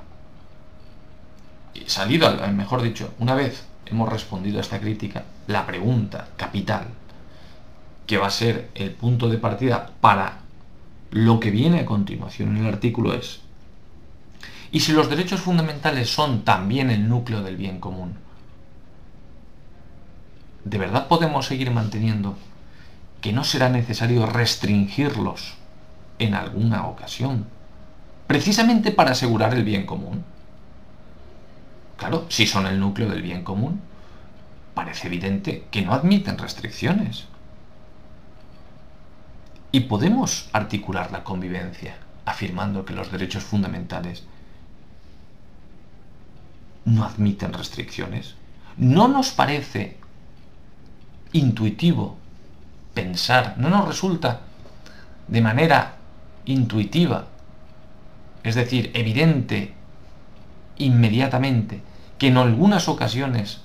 salido, 1.86 2.30
mejor 2.53 2.82
dicho, 2.82 3.13
una 3.20 3.36
vez 3.36 3.63
hemos 3.86 4.10
respondido 4.10 4.58
a 4.58 4.62
esta 4.62 4.80
crítica, 4.80 5.24
la 5.48 5.65
pregunta 5.65 6.27
capital, 6.36 6.88
que 8.06 8.18
va 8.18 8.27
a 8.27 8.32
ser 8.32 8.70
el 8.75 8.92
punto 8.92 9.30
de 9.30 9.38
partida 9.38 9.92
para 10.01 10.39
lo 11.12 11.39
que 11.39 11.51
viene 11.51 11.82
a 11.82 11.86
continuación 11.86 12.56
en 12.56 12.65
el 12.65 12.74
artículo 12.74 13.13
es, 13.13 13.42
¿y 14.72 14.82
si 14.82 14.92
los 14.92 15.10
derechos 15.10 15.42
fundamentales 15.42 16.10
son 16.10 16.43
también 16.43 16.89
el 16.89 17.08
núcleo 17.08 17.43
del 17.43 17.56
bien 17.56 17.80
común? 17.80 18.15
¿De 20.65 20.78
verdad 20.78 21.08
podemos 21.08 21.45
seguir 21.45 21.71
manteniendo 21.71 22.38
que 23.21 23.34
no 23.34 23.43
será 23.43 23.69
necesario 23.69 24.26
restringirlos 24.26 25.56
en 26.19 26.36
alguna 26.36 26.88
ocasión, 26.88 27.45
precisamente 28.28 28.91
para 28.91 29.12
asegurar 29.12 29.54
el 29.54 29.63
bien 29.63 29.86
común? 29.86 30.23
Claro, 31.97 32.26
si 32.30 32.47
son 32.47 32.65
el 32.65 32.80
núcleo 32.80 33.10
del 33.10 33.21
bien 33.21 33.43
común, 33.43 33.82
parece 34.73 35.08
evidente 35.08 35.67
que 35.71 35.82
no 35.82 35.93
admiten 35.93 36.38
restricciones. 36.38 37.26
Y 39.71 39.82
podemos 39.82 40.49
articular 40.54 41.12
la 41.12 41.23
convivencia 41.23 41.97
afirmando 42.26 42.86
que 42.86 42.93
los 42.93 43.12
derechos 43.12 43.43
fundamentales 43.43 44.23
no 46.86 47.04
admiten 47.06 47.54
restricciones. 47.54 48.36
¿No 48.78 49.08
nos 49.08 49.32
parece 49.32 49.97
intuitivo 51.34 52.17
pensar, 52.93 53.56
no 53.58 53.69
nos 53.69 53.88
resulta 53.88 54.41
de 55.28 55.41
manera 55.41 55.96
intuitiva, 56.46 57.28
es 58.43 58.56
decir, 58.56 58.91
evidente 58.93 59.74
inmediatamente, 60.78 61.82
que 62.17 62.28
en 62.28 62.38
algunas 62.38 62.88
ocasiones 62.88 63.62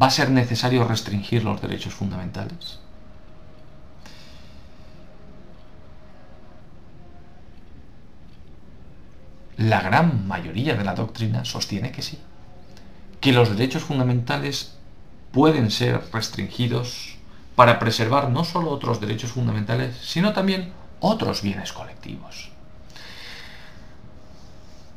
va 0.00 0.06
a 0.06 0.10
ser 0.10 0.30
necesario 0.30 0.86
restringir 0.86 1.44
los 1.44 1.60
derechos 1.60 1.94
fundamentales? 1.94 2.80
La 9.56 9.82
gran 9.82 10.26
mayoría 10.26 10.74
de 10.74 10.84
la 10.84 10.94
doctrina 10.94 11.44
sostiene 11.44 11.92
que 11.92 12.00
sí, 12.00 12.18
que 13.20 13.32
los 13.32 13.50
derechos 13.50 13.82
fundamentales 13.84 14.79
pueden 15.32 15.70
ser 15.70 16.02
restringidos 16.12 17.16
para 17.54 17.78
preservar 17.78 18.30
no 18.30 18.44
solo 18.44 18.70
otros 18.70 19.00
derechos 19.00 19.32
fundamentales, 19.32 19.96
sino 20.02 20.32
también 20.32 20.72
otros 21.00 21.42
bienes 21.42 21.72
colectivos. 21.72 22.50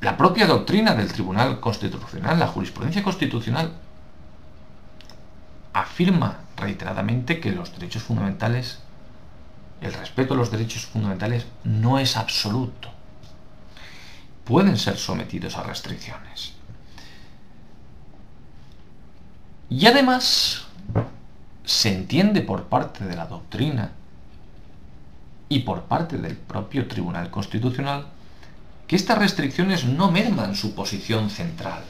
La 0.02 0.18
propia 0.18 0.48
doctrina 0.48 0.96
del 0.96 1.12
Tribunal 1.12 1.60
Constitucional, 1.60 2.38
la 2.38 2.48
jurisprudencia 2.48 3.04
constitucional, 3.04 3.72
afirma 5.72 6.40
reiteradamente 6.58 7.40
que 7.40 7.52
los 7.52 7.74
derechos 7.74 8.04
fundamentales, 8.04 8.80
el 9.82 9.94
respeto 9.94 10.34
a 10.34 10.38
los 10.38 10.52
derechos 10.52 10.86
fundamentales 10.86 11.46
no 11.64 12.00
es 12.00 12.18
absoluto. 12.18 12.90
Pueden 14.44 14.78
ser 14.78 14.98
sometidos 14.98 15.58
a 15.58 15.64
restricciones. 15.64 16.54
Y 19.74 19.88
además 19.88 20.66
se 21.66 21.92
entiende 21.92 22.42
por 22.42 22.66
parte 22.66 23.06
de 23.06 23.16
la 23.16 23.26
doctrina 23.26 23.90
y 25.50 25.62
por 25.62 25.86
parte 25.86 26.20
del 26.20 26.38
propio 26.38 26.88
Tribunal 26.88 27.32
Constitucional 27.32 28.06
que 28.86 28.96
estas 28.96 29.18
restricciones 29.18 29.84
no 29.84 30.12
merman 30.12 30.56
su 30.56 30.76
posición 30.76 31.32
central, 31.32 31.84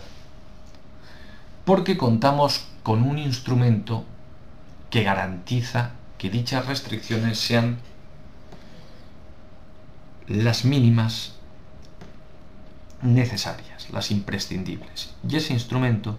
porque 1.65 1.97
contamos 1.97 2.63
con 2.83 3.03
un 3.03 3.17
instrumento 3.17 4.05
que 4.89 5.03
garantiza 5.03 5.91
que 6.17 6.29
dichas 6.29 6.65
restricciones 6.65 7.37
sean 7.37 7.79
las 10.29 10.63
mínimas 10.63 11.33
necesarias, 13.01 13.89
las 13.89 14.09
imprescindibles. 14.09 15.13
Y 15.27 15.35
ese 15.35 15.51
instrumento 15.51 16.17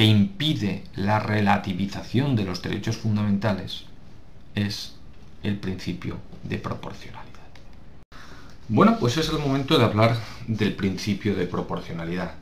que 0.00 0.06
impide 0.06 0.84
la 0.94 1.18
relativización 1.18 2.34
de 2.34 2.44
los 2.44 2.62
derechos 2.62 2.96
fundamentales 2.96 3.84
es 4.54 4.94
el 5.42 5.58
principio 5.58 6.16
de 6.42 6.56
proporcionalidad. 6.56 7.42
Bueno, 8.68 8.96
pues 8.98 9.18
es 9.18 9.28
el 9.28 9.38
momento 9.40 9.76
de 9.76 9.84
hablar 9.84 10.16
del 10.46 10.74
principio 10.74 11.34
de 11.34 11.46
proporcionalidad. 11.46 12.32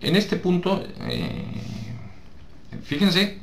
En 0.00 0.16
este 0.16 0.36
punto, 0.36 0.82
eh, 1.02 1.44
fíjense 2.82 3.38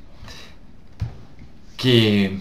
que 1.77 2.39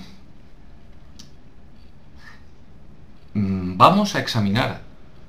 mm, 3.34 3.76
vamos 3.76 4.14
a 4.14 4.20
examinar 4.20 4.80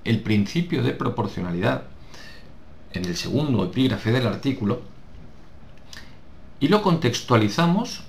el 0.06 0.22
principio 0.22 0.84
de 0.84 0.94
proporcionalidad 0.94 1.84
en 2.94 3.06
el 3.06 3.16
segundo 3.16 3.64
epígrafe 3.66 4.12
del 4.12 4.28
artículo 4.28 4.82
y 6.60 6.68
lo 6.68 6.82
contextualizamos 6.82 8.04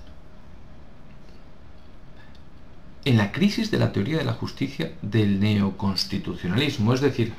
en 3.05 3.17
la 3.17 3.33
crisis 3.33 3.71
de 3.71 3.79
la 3.79 3.93
teoría 3.93 4.19
de 4.19 4.25
la 4.25 4.33
justicia 4.33 4.93
del 5.03 5.41
neoconstitucionalismo, 5.41 6.95
es 6.95 7.01
decir, 7.01 7.35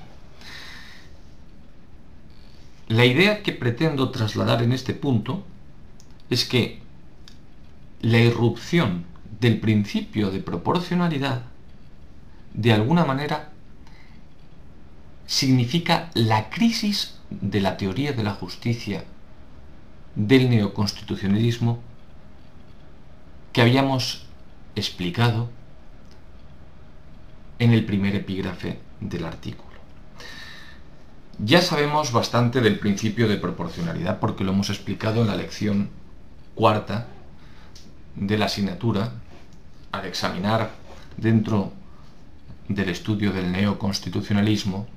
la 2.88 3.06
idea 3.06 3.42
que 3.42 3.52
pretendo 3.52 4.12
trasladar 4.12 4.62
en 4.62 4.72
este 4.72 4.94
punto 4.94 5.44
es 6.30 6.46
que 6.46 6.80
la 8.02 8.20
irrupción 8.20 9.06
del 9.40 9.60
principio 9.60 10.30
de 10.30 10.40
proporcionalidad 10.40 11.44
de 12.56 12.74
alguna 12.74 13.06
manera, 13.06 13.50
significa 15.28 16.10
la 16.14 16.50
crisis 16.50 17.15
de 17.30 17.62
la 17.62 17.78
teoría 17.78 18.14
de 18.14 18.24
la 18.24 18.34
justicia 18.34 19.04
del 20.16 20.50
neoconstitucionalismo 20.50 21.80
que 23.52 23.62
habíamos 23.62 24.26
explicado 24.76 25.50
en 27.60 27.72
el 27.72 27.86
primer 27.86 28.16
epígrafe 28.16 28.80
del 29.00 29.26
artículo. 29.26 29.66
Ya 31.40 31.62
sabemos 31.62 32.12
bastante 32.12 32.62
del 32.62 32.80
principio 32.80 33.28
de 33.28 33.38
proporcionalidad 33.38 34.20
porque 34.20 34.44
lo 34.44 34.52
hemos 34.52 34.70
explicado 34.70 35.22
en 35.22 35.28
la 35.28 35.36
lección 35.36 35.90
cuarta 36.54 37.08
de 38.16 38.38
la 38.38 38.46
asignatura 38.46 39.12
al 39.92 40.06
examinar 40.06 40.72
dentro 41.18 41.74
del 42.70 42.90
estudio 42.90 43.32
del 43.32 43.52
neoconstitucionalismo 43.52 44.88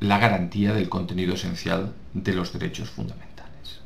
la 0.00 0.18
garantía 0.18 0.72
del 0.74 0.88
contenido 0.88 1.34
esencial 1.34 1.94
de 2.12 2.34
los 2.34 2.52
derechos 2.52 2.90
fundamentales. 2.90 3.80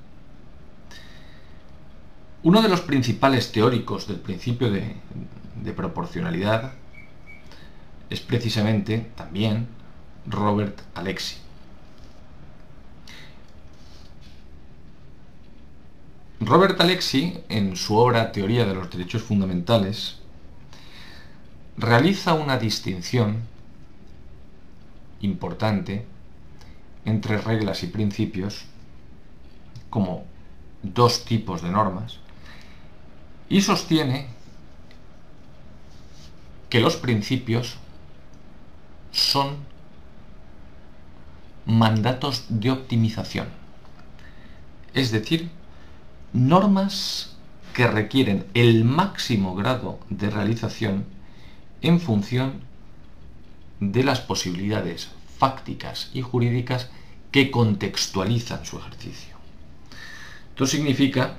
Uno 2.43 2.63
de 2.63 2.69
los 2.69 2.81
principales 2.81 3.53
teóricos 3.53 4.09
del 4.09 4.19
principio 4.19 4.71
de, 4.71 4.97
proporcionalidad 5.77 6.73
es 8.09 8.21
precisamente 8.21 9.11
también 9.15 9.69
Robert 10.27 10.81
Alexi. 10.95 11.37
Robert 16.41 16.81
Alexi, 16.81 17.39
en 17.51 17.77
su 17.77 17.97
obra 17.97 18.33
Teoría 18.33 18.65
de 18.65 18.75
los 18.75 18.91
Derechos 18.91 19.23
Fundamentales, 19.23 20.17
realiza 21.77 22.33
una 22.33 22.57
distinción 22.57 23.43
importante 25.21 26.07
entre 27.05 27.39
reglas 27.39 27.83
y 27.83 27.87
principios 27.87 28.65
como 29.89 30.25
dos 30.83 31.25
tipos 31.25 31.63
de 31.63 31.71
normas 31.71 32.19
y 33.49 33.61
sostiene 33.61 34.29
que 36.69 36.81
los 36.81 36.97
principios 36.97 37.77
son 39.11 39.57
mandatos 41.67 42.47
de 42.49 42.71
optimización, 42.71 43.49
es 44.95 45.11
decir, 45.11 45.51
normas 46.33 47.37
que 47.75 47.87
requieren 47.87 48.47
el 48.55 48.85
máximo 48.85 49.55
grado 49.55 49.99
de 50.09 50.31
realización 50.31 51.05
en 51.83 52.01
función 52.01 52.61
de 53.81 54.05
las 54.05 54.21
posibilidades 54.21 55.11
fácticas 55.39 56.11
y 56.13 56.23
jurídicas 56.23 56.91
que 57.33 57.51
contextualizan 57.51 58.65
su 58.65 58.79
ejercicio. 58.79 59.37
Esto 60.51 60.67
significa, 60.67 61.37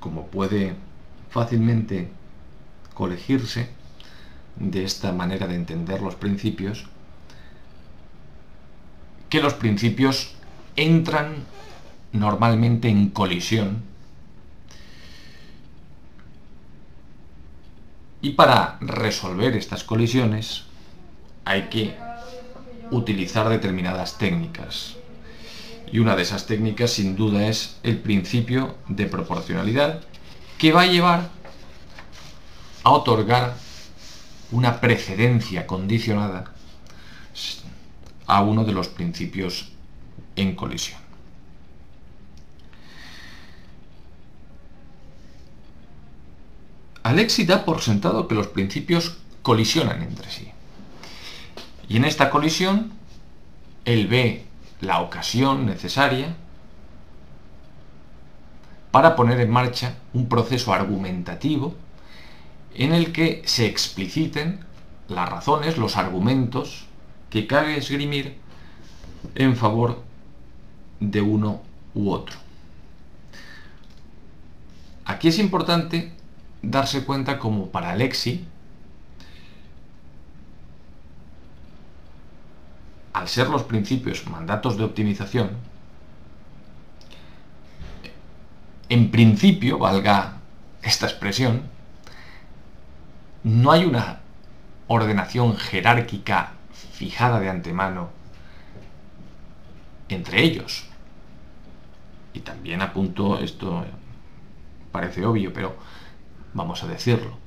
como 0.00 0.26
puede 0.28 0.74
fácilmente 1.30 2.08
colegirse 2.94 3.68
de 4.56 4.84
esta 4.84 5.12
manera 5.12 5.46
de 5.46 5.56
entender 5.56 6.00
los 6.00 6.14
principios, 6.14 6.86
que 9.28 9.42
los 9.42 9.54
principios 9.54 10.34
entran 10.76 11.44
normalmente 12.12 12.88
en 12.88 13.10
colisión 13.10 13.89
y 18.22 18.30
para 18.30 18.78
resolver 18.80 19.56
estas 19.56 19.84
colisiones 19.84 20.64
hay 21.44 21.68
que 21.68 21.96
utilizar 22.90 23.48
determinadas 23.48 24.18
técnicas. 24.18 24.96
Y 25.92 25.98
una 25.98 26.14
de 26.16 26.22
esas 26.22 26.46
técnicas 26.46 26.92
sin 26.92 27.16
duda 27.16 27.46
es 27.46 27.78
el 27.82 27.98
principio 27.98 28.76
de 28.88 29.06
proporcionalidad 29.06 30.02
que 30.58 30.72
va 30.72 30.82
a 30.82 30.86
llevar 30.86 31.30
a 32.82 32.90
otorgar 32.90 33.56
una 34.52 34.80
precedencia 34.80 35.66
condicionada 35.66 36.52
a 38.26 38.42
uno 38.42 38.64
de 38.64 38.72
los 38.72 38.88
principios 38.88 39.72
en 40.36 40.54
colisión. 40.54 41.09
Alexi 47.02 47.44
da 47.44 47.64
por 47.64 47.80
sentado 47.80 48.28
que 48.28 48.34
los 48.34 48.48
principios 48.48 49.18
colisionan 49.42 50.02
entre 50.02 50.30
sí. 50.30 50.50
Y 51.88 51.96
en 51.96 52.04
esta 52.04 52.30
colisión, 52.30 52.92
él 53.84 54.06
ve 54.06 54.44
la 54.80 55.00
ocasión 55.00 55.66
necesaria 55.66 56.36
para 58.90 59.16
poner 59.16 59.40
en 59.40 59.50
marcha 59.50 59.96
un 60.12 60.28
proceso 60.28 60.72
argumentativo 60.72 61.74
en 62.74 62.92
el 62.92 63.12
que 63.12 63.42
se 63.44 63.66
expliciten 63.66 64.60
las 65.08 65.28
razones, 65.28 65.78
los 65.78 65.96
argumentos 65.96 66.86
que 67.30 67.46
cabe 67.46 67.76
esgrimir 67.76 68.36
en 69.34 69.56
favor 69.56 70.02
de 71.00 71.20
uno 71.20 71.62
u 71.94 72.10
otro. 72.10 72.36
Aquí 75.04 75.28
es 75.28 75.38
importante 75.38 76.12
darse 76.62 77.04
cuenta 77.04 77.38
como 77.38 77.66
para 77.70 77.90
Alexi, 77.90 78.46
al 83.12 83.28
ser 83.28 83.48
los 83.48 83.64
principios 83.64 84.26
mandatos 84.26 84.76
de 84.76 84.84
optimización, 84.84 85.50
en 88.88 89.10
principio, 89.10 89.78
valga 89.78 90.38
esta 90.82 91.06
expresión, 91.06 91.62
no 93.44 93.70
hay 93.70 93.84
una 93.84 94.20
ordenación 94.88 95.56
jerárquica 95.56 96.54
fijada 96.92 97.38
de 97.40 97.48
antemano 97.48 98.10
entre 100.08 100.42
ellos. 100.42 100.84
Y 102.34 102.40
también 102.40 102.82
apunto, 102.82 103.38
esto 103.38 103.84
parece 104.92 105.24
obvio, 105.24 105.52
pero 105.52 105.76
vamos 106.54 106.82
a 106.82 106.86
decirlo. 106.86 107.38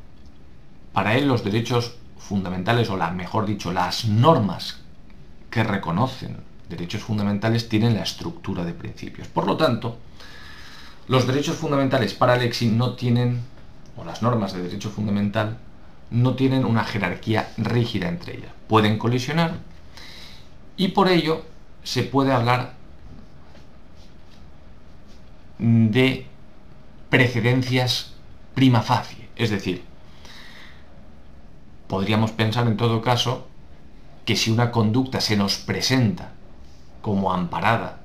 Para 0.93 1.15
él 1.15 1.27
los 1.27 1.43
derechos 1.43 1.95
fundamentales, 2.17 2.89
o 2.89 2.97
la, 2.97 3.11
mejor 3.11 3.45
dicho, 3.45 3.71
las 3.71 4.05
normas 4.05 4.79
que 5.49 5.63
reconocen 5.63 6.37
derechos 6.69 7.03
fundamentales 7.03 7.69
tienen 7.69 7.95
la 7.95 8.03
estructura 8.03 8.63
de 8.63 8.73
principios. 8.73 9.27
Por 9.27 9.45
lo 9.45 9.57
tanto, 9.57 9.97
los 11.07 11.27
derechos 11.27 11.57
fundamentales 11.57 12.13
para 12.13 12.33
Alexi 12.33 12.67
no 12.67 12.93
tienen, 12.93 13.41
o 13.97 14.03
las 14.03 14.21
normas 14.21 14.53
de 14.53 14.63
derecho 14.63 14.89
fundamental, 14.89 15.57
no 16.09 16.35
tienen 16.35 16.65
una 16.65 16.83
jerarquía 16.83 17.51
rígida 17.57 18.07
entre 18.07 18.37
ellas. 18.37 18.51
Pueden 18.67 18.97
colisionar 18.97 19.55
y 20.77 20.89
por 20.89 21.09
ello 21.09 21.43
se 21.83 22.03
puede 22.03 22.31
hablar 22.31 22.73
de 25.59 26.27
precedencias 27.09 28.12
prima 28.53 28.81
facie. 28.81 29.29
Es 29.35 29.49
decir, 29.49 29.83
podríamos 31.87 32.31
pensar 32.31 32.67
en 32.67 32.77
todo 32.77 33.01
caso 33.01 33.47
que 34.25 34.35
si 34.35 34.51
una 34.51 34.71
conducta 34.71 35.21
se 35.21 35.35
nos 35.35 35.57
presenta 35.57 36.31
como 37.01 37.33
amparada 37.33 37.99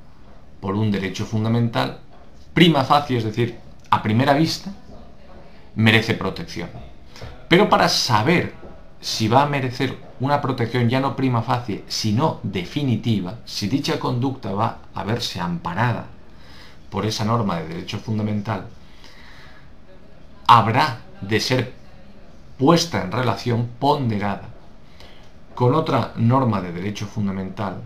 por 0.60 0.74
un 0.74 0.90
derecho 0.90 1.24
fundamental, 1.24 2.00
prima 2.54 2.84
facie, 2.84 3.18
es 3.18 3.24
decir, 3.24 3.58
a 3.90 4.02
primera 4.02 4.34
vista, 4.34 4.72
merece 5.76 6.14
protección. 6.14 6.68
Pero 7.48 7.68
para 7.68 7.88
saber 7.88 8.54
si 9.00 9.28
va 9.28 9.44
a 9.44 9.46
merecer 9.46 9.96
una 10.20 10.40
protección 10.40 10.88
ya 10.88 11.00
no 11.00 11.14
prima 11.14 11.42
facie, 11.42 11.84
sino 11.86 12.40
definitiva, 12.42 13.38
si 13.44 13.68
dicha 13.68 14.00
conducta 14.00 14.52
va 14.52 14.78
a 14.92 15.04
verse 15.04 15.40
amparada 15.40 16.06
por 16.90 17.06
esa 17.06 17.24
norma 17.24 17.60
de 17.60 17.68
derecho 17.68 17.98
fundamental, 17.98 18.66
habrá 20.48 21.02
de 21.20 21.40
ser 21.40 21.74
puesta 22.58 23.04
en 23.04 23.12
relación 23.12 23.68
ponderada 23.78 24.48
con 25.54 25.74
otra 25.74 26.14
norma 26.16 26.62
de 26.62 26.72
derecho 26.72 27.06
fundamental 27.06 27.82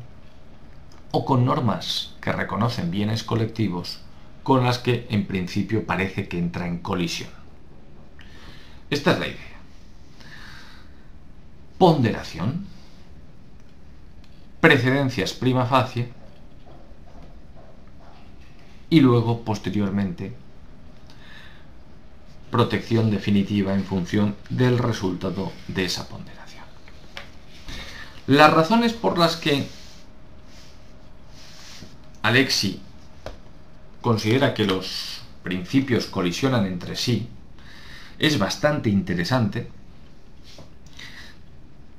o 1.10 1.24
con 1.24 1.44
normas 1.44 2.14
que 2.20 2.32
reconocen 2.32 2.90
bienes 2.90 3.24
colectivos 3.24 4.00
con 4.44 4.64
las 4.64 4.78
que 4.78 5.08
en 5.10 5.26
principio 5.26 5.84
parece 5.84 6.28
que 6.28 6.38
entra 6.38 6.66
en 6.68 6.78
colisión. 6.78 7.30
Esta 8.90 9.12
es 9.12 9.18
la 9.18 9.26
idea. 9.26 9.58
Ponderación, 11.78 12.66
precedencias 14.60 15.32
prima 15.32 15.66
facie 15.66 16.12
y 18.88 19.00
luego 19.00 19.40
posteriormente 19.40 20.41
protección 22.52 23.10
definitiva 23.10 23.72
en 23.72 23.82
función 23.82 24.36
del 24.50 24.78
resultado 24.78 25.50
de 25.68 25.86
esa 25.86 26.06
ponderación. 26.06 26.64
Las 28.26 28.52
razones 28.52 28.92
por 28.92 29.18
las 29.18 29.36
que 29.36 29.66
Alexi 32.22 32.80
considera 34.02 34.52
que 34.52 34.66
los 34.66 35.22
principios 35.42 36.06
colisionan 36.06 36.66
entre 36.66 36.94
sí 36.94 37.26
es 38.18 38.38
bastante 38.38 38.90
interesante. 38.90 39.68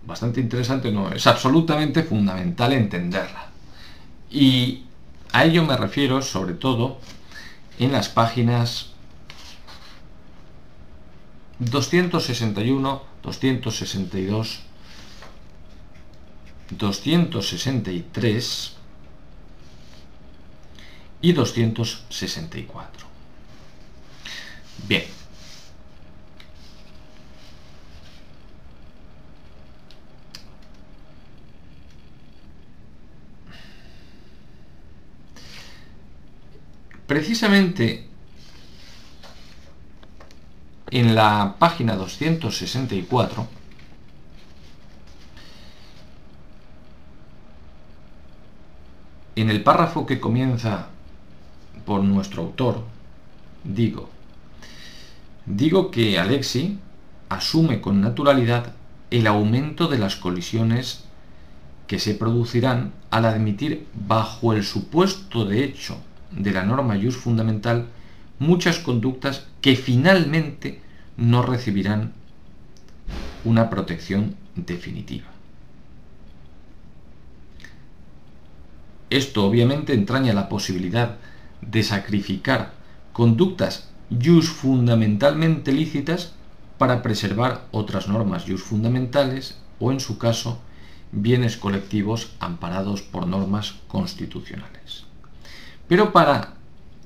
Bastante 0.06 0.40
interesante 0.40 0.92
no, 0.92 1.12
es 1.12 1.26
absolutamente 1.26 2.04
fundamental 2.04 2.74
entenderla. 2.74 3.48
Y 4.30 4.84
a 5.32 5.46
ello 5.46 5.66
me 5.66 5.76
refiero 5.76 6.22
sobre 6.22 6.54
todo 6.54 7.00
en 7.80 7.92
las 7.92 8.08
páginas 8.08 8.93
261, 11.70 13.02
262, 13.22 14.60
263 16.78 18.74
y 21.22 21.34
264. 21.34 23.08
Bien. 24.88 25.04
Precisamente 37.08 38.13
en 40.94 41.16
la 41.16 41.56
página 41.58 41.96
264 41.96 43.48
en 49.36 49.50
el 49.50 49.64
párrafo 49.64 50.06
que 50.06 50.20
comienza 50.20 50.90
por 51.88 52.04
nuestro 52.04 52.44
autor, 52.44 52.84
digo, 53.64 54.08
digo 55.48 55.90
que 55.90 56.20
Alexi 56.20 56.78
asume 57.28 57.82
con 57.82 58.00
naturalidad 58.00 58.74
el 59.10 59.26
aumento 59.26 59.88
de 59.88 59.98
las 59.98 60.16
colisiones 60.16 61.06
que 61.88 61.98
se 61.98 62.14
producirán 62.14 62.94
al 63.10 63.26
admitir 63.26 63.88
bajo 63.96 64.54
el 64.54 64.64
supuesto 64.64 65.46
de 65.46 65.64
hecho 65.64 65.98
de 66.30 66.52
la 66.52 66.64
norma 66.64 67.00
jus 67.02 67.18
fundamental 67.18 67.88
muchas 68.38 68.78
conductas 68.78 69.48
que 69.60 69.76
finalmente 69.76 70.83
no 71.18 71.42
recibirán 71.44 72.14
una 73.46 73.70
protección 73.70 74.36
definitiva. 74.56 75.28
Esto 79.10 79.46
obviamente 79.46 79.94
entraña 79.94 80.34
la 80.34 80.50
posibilidad 80.50 81.18
de 81.62 81.84
sacrificar 81.84 82.74
conductas 83.12 83.90
jus 84.10 84.50
fundamentalmente 84.50 85.72
lícitas 85.72 86.34
para 86.78 87.02
preservar 87.02 87.68
otras 87.72 88.08
normas 88.08 88.46
jus 88.48 88.64
fundamentales 88.64 89.58
o, 89.80 89.92
en 89.92 90.00
su 90.00 90.18
caso, 90.18 90.60
bienes 91.12 91.58
colectivos 91.58 92.32
amparados 92.40 93.04
por 93.04 93.28
normas 93.28 93.76
constitucionales. 93.88 95.06
Pero 95.88 96.12
para 96.12 96.56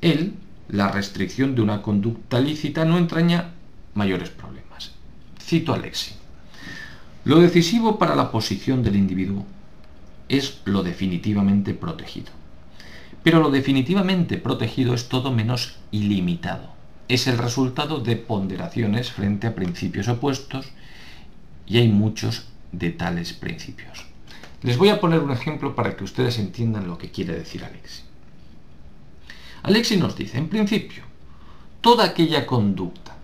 él, 0.02 0.36
la 0.70 0.90
restricción 0.92 1.56
de 1.56 1.62
una 1.62 1.82
conducta 1.82 2.40
lícita 2.40 2.86
no 2.86 2.98
entraña 2.98 3.52
mayores 3.98 4.30
problemas. 4.30 4.92
Cito 5.42 5.74
a 5.74 5.78
Lexi. 5.78 6.14
Lo 7.26 7.40
decisivo 7.40 8.00
para 8.00 8.16
la 8.16 8.32
posición 8.32 8.84
del 8.84 8.96
individuo 8.96 9.46
es 10.30 10.62
lo 10.66 10.84
definitivamente 10.84 11.74
protegido. 11.74 12.32
Pero 13.24 13.42
lo 13.42 13.50
definitivamente 13.50 14.38
protegido 14.38 14.94
es 14.94 15.10
todo 15.10 15.34
menos 15.34 15.76
ilimitado. 15.92 16.74
Es 17.10 17.28
el 17.28 17.38
resultado 17.38 18.00
de 18.00 18.16
ponderaciones 18.16 19.12
frente 19.12 19.48
a 19.48 19.56
principios 19.56 20.08
opuestos 20.08 20.68
y 21.66 21.78
hay 21.78 21.90
muchos 21.90 22.48
de 22.72 22.92
tales 22.92 23.34
principios. 23.34 24.06
Les 24.62 24.78
voy 24.78 24.90
a 24.90 25.00
poner 25.00 25.20
un 25.20 25.32
ejemplo 25.32 25.76
para 25.76 25.96
que 25.96 26.04
ustedes 26.04 26.40
entiendan 26.40 26.88
lo 26.88 26.98
que 26.98 27.12
quiere 27.12 27.34
decir 27.34 27.64
Alexi. 27.64 28.04
Alexi 29.64 29.98
nos 29.98 30.16
dice, 30.16 30.38
en 30.38 30.48
principio, 30.48 31.04
toda 31.82 32.06
aquella 32.06 32.46
conducta 32.46 33.17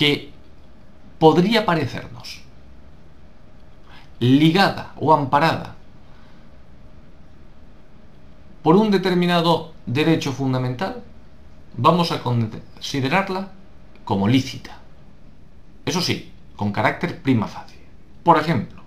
que 0.00 0.30
podría 1.18 1.66
parecernos 1.66 2.40
ligada 4.18 4.94
o 4.96 5.12
amparada 5.12 5.76
por 8.62 8.76
un 8.76 8.90
determinado 8.90 9.74
derecho 9.84 10.32
fundamental, 10.32 11.02
vamos 11.76 12.12
a 12.12 12.22
considerarla 12.22 13.50
como 14.06 14.26
lícita. 14.26 14.78
Eso 15.84 16.00
sí, 16.00 16.32
con 16.56 16.72
carácter 16.72 17.20
prima 17.20 17.46
facie. 17.46 17.84
Por 18.24 18.38
ejemplo, 18.38 18.80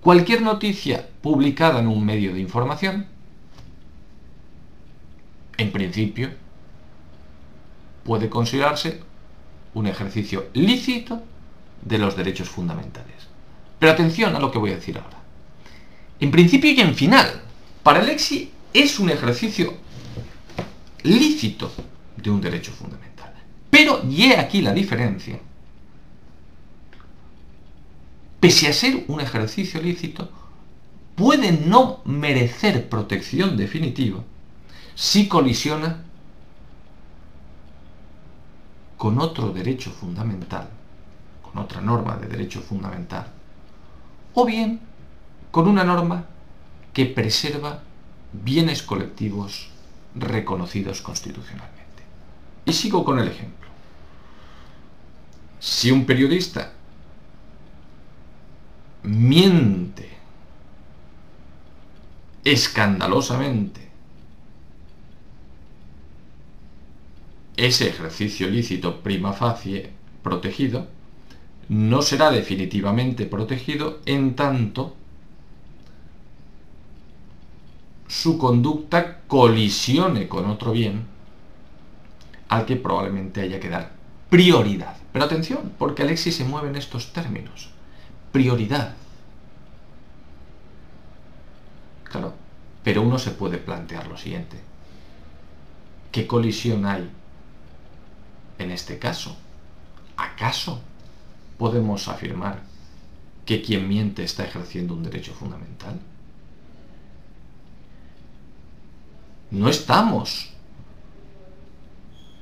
cualquier 0.00 0.40
noticia 0.40 1.06
publicada 1.20 1.80
en 1.80 1.88
un 1.88 2.02
medio 2.02 2.32
de 2.32 2.40
información, 2.40 3.04
en 5.58 5.70
principio, 5.72 6.30
puede 8.02 8.30
considerarse 8.30 9.11
un 9.74 9.86
ejercicio 9.86 10.48
lícito 10.54 11.22
de 11.82 11.98
los 11.98 12.16
derechos 12.16 12.48
fundamentales. 12.48 13.28
Pero 13.78 13.92
atención 13.92 14.34
a 14.36 14.38
lo 14.38 14.50
que 14.50 14.58
voy 14.58 14.70
a 14.70 14.76
decir 14.76 14.98
ahora. 14.98 15.18
En 16.20 16.30
principio 16.30 16.70
y 16.70 16.80
en 16.80 16.94
final, 16.94 17.42
para 17.82 18.00
Alexi 18.00 18.50
es 18.72 18.98
un 18.98 19.10
ejercicio 19.10 19.74
lícito 21.02 21.72
de 22.16 22.30
un 22.30 22.40
derecho 22.40 22.72
fundamental. 22.72 23.32
Pero, 23.70 24.02
y 24.08 24.24
he 24.24 24.38
aquí 24.38 24.62
la 24.62 24.72
diferencia, 24.72 25.40
pese 28.38 28.68
a 28.68 28.72
ser 28.72 29.04
un 29.08 29.20
ejercicio 29.20 29.80
lícito, 29.80 30.30
puede 31.16 31.52
no 31.52 32.02
merecer 32.04 32.88
protección 32.88 33.56
definitiva 33.56 34.22
si 34.94 35.26
colisiona 35.28 36.04
con 39.02 39.18
otro 39.18 39.48
derecho 39.48 39.90
fundamental, 39.90 40.68
con 41.42 41.60
otra 41.60 41.80
norma 41.80 42.14
de 42.18 42.28
derecho 42.28 42.60
fundamental, 42.60 43.26
o 44.32 44.46
bien 44.46 44.78
con 45.50 45.66
una 45.66 45.82
norma 45.82 46.26
que 46.92 47.06
preserva 47.06 47.82
bienes 48.32 48.84
colectivos 48.84 49.70
reconocidos 50.14 51.02
constitucionalmente. 51.02 52.04
Y 52.64 52.72
sigo 52.72 53.04
con 53.04 53.18
el 53.18 53.26
ejemplo. 53.26 53.68
Si 55.58 55.90
un 55.90 56.06
periodista 56.06 56.70
miente 59.02 60.10
escandalosamente 62.44 63.81
ese 67.56 67.88
ejercicio 67.88 68.48
lícito 68.48 69.02
prima 69.02 69.32
facie 69.32 69.90
protegido 70.22 70.86
no 71.68 72.02
será 72.02 72.30
definitivamente 72.30 73.26
protegido 73.26 74.00
en 74.06 74.34
tanto 74.34 74.94
su 78.08 78.36
conducta 78.36 79.20
colisione 79.26 80.28
con 80.28 80.46
otro 80.46 80.72
bien 80.72 81.06
al 82.48 82.66
que 82.66 82.76
probablemente 82.76 83.40
haya 83.40 83.58
que 83.58 83.70
dar 83.70 83.92
prioridad. 84.28 84.96
Pero 85.12 85.24
atención, 85.24 85.72
porque 85.78 86.02
Alexis 86.02 86.36
se 86.36 86.44
mueve 86.44 86.68
en 86.68 86.76
estos 86.76 87.12
términos. 87.12 87.70
Prioridad. 88.32 88.94
Claro, 92.04 92.34
pero 92.84 93.02
uno 93.02 93.18
se 93.18 93.30
puede 93.30 93.56
plantear 93.58 94.06
lo 94.06 94.16
siguiente. 94.16 94.58
¿Qué 96.10 96.26
colisión 96.26 96.84
hay 96.84 97.10
en 98.62 98.70
este 98.70 98.98
caso? 98.98 99.36
¿Acaso 100.16 100.80
podemos 101.58 102.08
afirmar 102.08 102.62
que 103.44 103.62
quien 103.62 103.88
miente 103.88 104.24
está 104.24 104.44
ejerciendo 104.44 104.94
un 104.94 105.02
derecho 105.02 105.34
fundamental? 105.34 105.98
No 109.50 109.68
estamos 109.68 110.50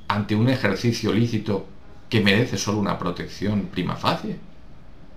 ante 0.07 0.35
un 0.35 0.49
ejercicio 0.49 1.13
lícito 1.13 1.65
que 2.09 2.21
merece 2.21 2.57
solo 2.57 2.79
una 2.79 2.97
protección 2.97 3.67
prima 3.67 3.95
facie, 3.95 4.37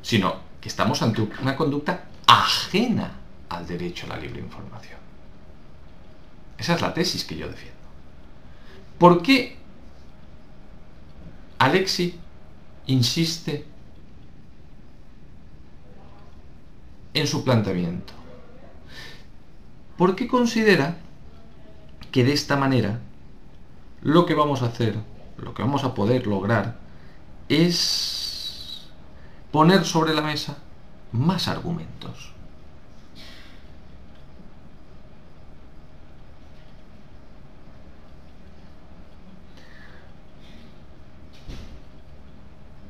sino 0.03 0.37
que 0.61 0.69
estamos 0.69 1.03
ante 1.03 1.23
una 1.43 1.57
conducta 1.57 2.05
ajena 2.27 3.13
al 3.49 3.67
derecho 3.67 4.07
a 4.07 4.11
la 4.11 4.17
libre 4.19 4.41
información. 4.41 4.99
Esa 6.57 6.75
es 6.75 6.81
la 6.81 6.95
tesis 6.95 7.25
que 7.25 7.37
yo 7.37 7.49
defiendo. 7.49 7.75
¿Por 8.99 9.23
qué 9.23 9.57
Alexi 11.65 12.21
insiste 12.87 13.65
en 17.15 17.27
su 17.27 17.43
planteamiento. 17.43 18.13
Porque 19.97 20.29
considera 20.29 20.99
que 22.13 22.23
de 22.23 22.35
esta 22.35 22.57
manera 22.57 23.01
lo 24.03 24.27
que 24.27 24.35
vamos 24.35 24.61
a 24.61 24.67
hacer, 24.67 24.99
lo 25.39 25.55
que 25.55 25.63
vamos 25.63 25.85
a 25.85 25.95
poder 25.95 26.27
lograr, 26.27 26.77
es 27.49 28.91
poner 29.51 29.87
sobre 29.87 30.13
la 30.13 30.21
mesa 30.21 30.59
más 31.13 31.49
argumentos. 31.49 32.34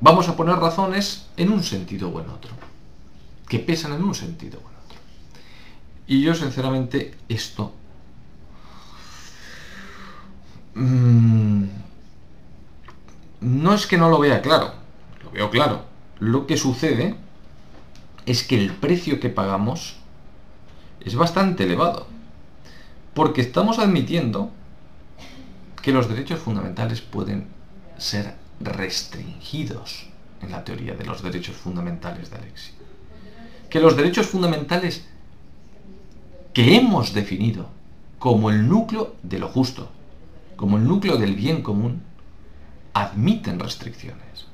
Vamos 0.04 0.28
a 0.28 0.36
poner 0.36 0.56
razones 0.56 1.28
en 1.38 1.50
un 1.50 1.62
sentido 1.62 2.10
o 2.10 2.20
en 2.20 2.28
otro, 2.28 2.50
que 3.48 3.58
pesan 3.58 3.94
en 3.94 4.04
un 4.04 4.14
sentido 4.14 4.58
o 4.58 4.68
en 4.68 4.76
otro. 4.84 4.98
Y 6.06 6.20
yo 6.20 6.34
sinceramente 6.34 7.14
esto 7.26 7.72
mm, 10.74 11.64
no 13.40 13.72
es 13.72 13.86
que 13.86 13.96
no 13.96 14.10
lo 14.10 14.18
vea 14.18 14.42
claro, 14.42 14.74
lo 15.22 15.30
veo 15.30 15.48
claro. 15.48 15.86
Lo 16.18 16.46
que 16.46 16.58
sucede 16.58 17.16
es 18.26 18.42
que 18.42 18.62
el 18.62 18.72
precio 18.72 19.20
que 19.20 19.30
pagamos 19.30 19.96
es 21.00 21.14
bastante 21.14 21.64
elevado, 21.64 22.08
porque 23.14 23.40
estamos 23.40 23.78
admitiendo 23.78 24.50
que 25.80 25.92
los 25.92 26.10
derechos 26.10 26.40
fundamentales 26.40 27.00
pueden 27.00 27.48
ser 27.96 28.43
restringidos 28.60 30.06
en 30.40 30.50
la 30.50 30.64
teoría 30.64 30.94
de 30.94 31.04
los 31.04 31.22
derechos 31.22 31.56
fundamentales 31.56 32.30
de 32.30 32.36
Alexis. 32.36 32.74
Que 33.68 33.80
los 33.80 33.96
derechos 33.96 34.26
fundamentales 34.26 35.06
que 36.52 36.76
hemos 36.76 37.12
definido 37.12 37.68
como 38.18 38.50
el 38.50 38.68
núcleo 38.68 39.16
de 39.22 39.38
lo 39.38 39.48
justo, 39.48 39.90
como 40.56 40.78
el 40.78 40.84
núcleo 40.86 41.16
del 41.16 41.34
bien 41.34 41.62
común, 41.62 42.02
admiten 42.92 43.58
restricciones. 43.58 44.46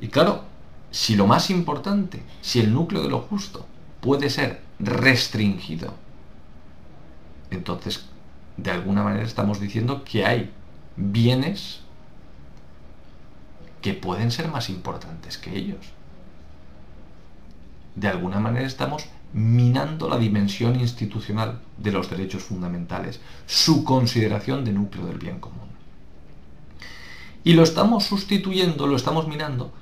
Y 0.00 0.08
claro, 0.08 0.44
si 0.90 1.16
lo 1.16 1.26
más 1.26 1.50
importante, 1.50 2.22
si 2.40 2.60
el 2.60 2.72
núcleo 2.72 3.02
de 3.02 3.08
lo 3.08 3.20
justo 3.20 3.66
puede 4.00 4.30
ser 4.30 4.60
restringido, 4.80 5.94
entonces 7.50 8.06
de 8.56 8.70
alguna 8.70 9.02
manera 9.02 9.24
estamos 9.24 9.60
diciendo 9.60 10.02
que 10.04 10.26
hay 10.26 10.50
bienes 10.96 11.80
que 13.80 13.94
pueden 13.94 14.30
ser 14.30 14.48
más 14.48 14.70
importantes 14.70 15.38
que 15.38 15.56
ellos. 15.56 15.92
De 17.94 18.08
alguna 18.08 18.40
manera 18.40 18.66
estamos 18.66 19.06
minando 19.32 20.08
la 20.08 20.18
dimensión 20.18 20.80
institucional 20.80 21.60
de 21.76 21.92
los 21.92 22.10
derechos 22.10 22.42
fundamentales, 22.42 23.20
su 23.46 23.84
consideración 23.84 24.64
de 24.64 24.72
núcleo 24.72 25.06
del 25.06 25.18
bien 25.18 25.40
común. 25.40 25.68
Y 27.44 27.52
lo 27.54 27.62
estamos 27.62 28.04
sustituyendo, 28.04 28.86
lo 28.86 28.96
estamos 28.96 29.28
minando 29.28 29.72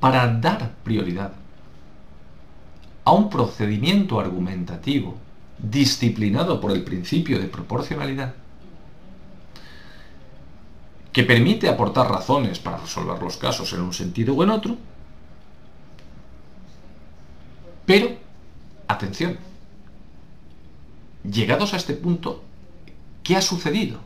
para 0.00 0.26
dar 0.28 0.74
prioridad 0.84 1.32
a 3.04 3.12
un 3.12 3.30
procedimiento 3.30 4.18
argumentativo 4.18 5.16
disciplinado 5.58 6.60
por 6.60 6.72
el 6.72 6.84
principio 6.84 7.38
de 7.38 7.46
proporcionalidad 7.46 8.34
que 11.16 11.22
permite 11.22 11.66
aportar 11.66 12.10
razones 12.10 12.58
para 12.58 12.76
resolver 12.76 13.22
los 13.22 13.38
casos 13.38 13.72
en 13.72 13.80
un 13.80 13.94
sentido 13.94 14.34
o 14.34 14.42
en 14.42 14.50
otro, 14.50 14.76
pero, 17.86 18.10
atención, 18.86 19.38
llegados 21.24 21.72
a 21.72 21.78
este 21.78 21.94
punto, 21.94 22.44
¿qué 23.22 23.34
ha 23.34 23.40
sucedido? 23.40 24.00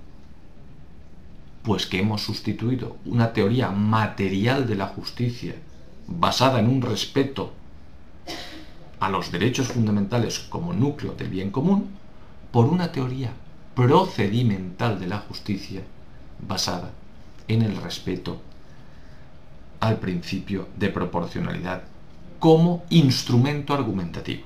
Pues 1.65 1.85
que 1.85 1.99
hemos 1.99 2.23
sustituido 2.23 2.97
una 3.05 3.33
teoría 3.33 3.71
material 3.73 4.69
de 4.69 4.77
la 4.77 4.87
justicia 4.87 5.57
basada 6.07 6.61
en 6.61 6.69
un 6.69 6.81
respeto 6.81 7.53
a 9.01 9.09
los 9.09 9.33
derechos 9.33 9.67
fundamentales 9.67 10.39
como 10.39 10.75
núcleo 10.75 11.15
del 11.15 11.31
bien 11.31 11.51
común 11.51 11.91
por 12.53 12.67
una 12.67 12.93
teoría 12.93 13.33
procedimental 13.75 15.01
de 15.01 15.09
la 15.09 15.19
justicia 15.19 15.83
basada 16.39 16.93
en 17.51 17.63
el 17.63 17.77
respeto 17.77 18.41
al 19.81 19.99
principio 19.99 20.69
de 20.77 20.89
proporcionalidad 20.89 21.83
como 22.39 22.85
instrumento 22.91 23.75
argumentativo. 23.75 24.43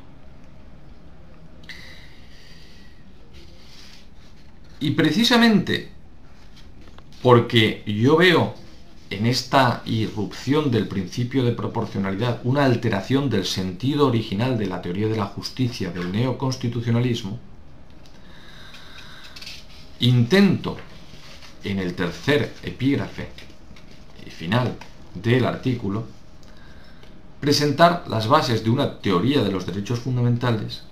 Y 4.80 4.90
precisamente 4.92 5.90
porque 7.22 7.82
yo 7.86 8.16
veo 8.16 8.54
en 9.10 9.26
esta 9.26 9.82
irrupción 9.86 10.70
del 10.70 10.88
principio 10.88 11.44
de 11.44 11.52
proporcionalidad 11.52 12.40
una 12.44 12.64
alteración 12.64 13.30
del 13.30 13.44
sentido 13.44 14.08
original 14.08 14.58
de 14.58 14.66
la 14.66 14.82
teoría 14.82 15.08
de 15.08 15.16
la 15.16 15.26
justicia 15.26 15.90
del 15.90 16.10
neoconstitucionalismo, 16.12 17.38
intento 20.00 20.76
en 21.64 21.79
el 21.79 21.94
tercer 21.94 22.53
epígrafe 22.62 23.29
y 24.24 24.31
final 24.31 24.77
del 25.14 25.44
artículo, 25.44 26.05
presentar 27.40 28.05
las 28.09 28.29
bases 28.29 28.64
de 28.64 28.70
una 28.70 29.00
teoría 29.00 29.42
de 29.42 29.50
los 29.50 29.66
derechos 29.66 30.00
fundamentales 30.00 30.85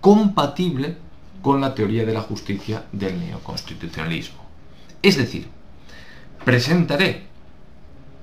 compatible 0.00 0.96
con 1.42 1.60
la 1.60 1.74
teoría 1.74 2.04
de 2.04 2.12
la 2.12 2.20
justicia 2.20 2.84
del 2.92 3.18
neoconstitucionalismo. 3.18 4.38
Es 5.02 5.16
decir, 5.16 5.48
presentaré, 6.44 7.24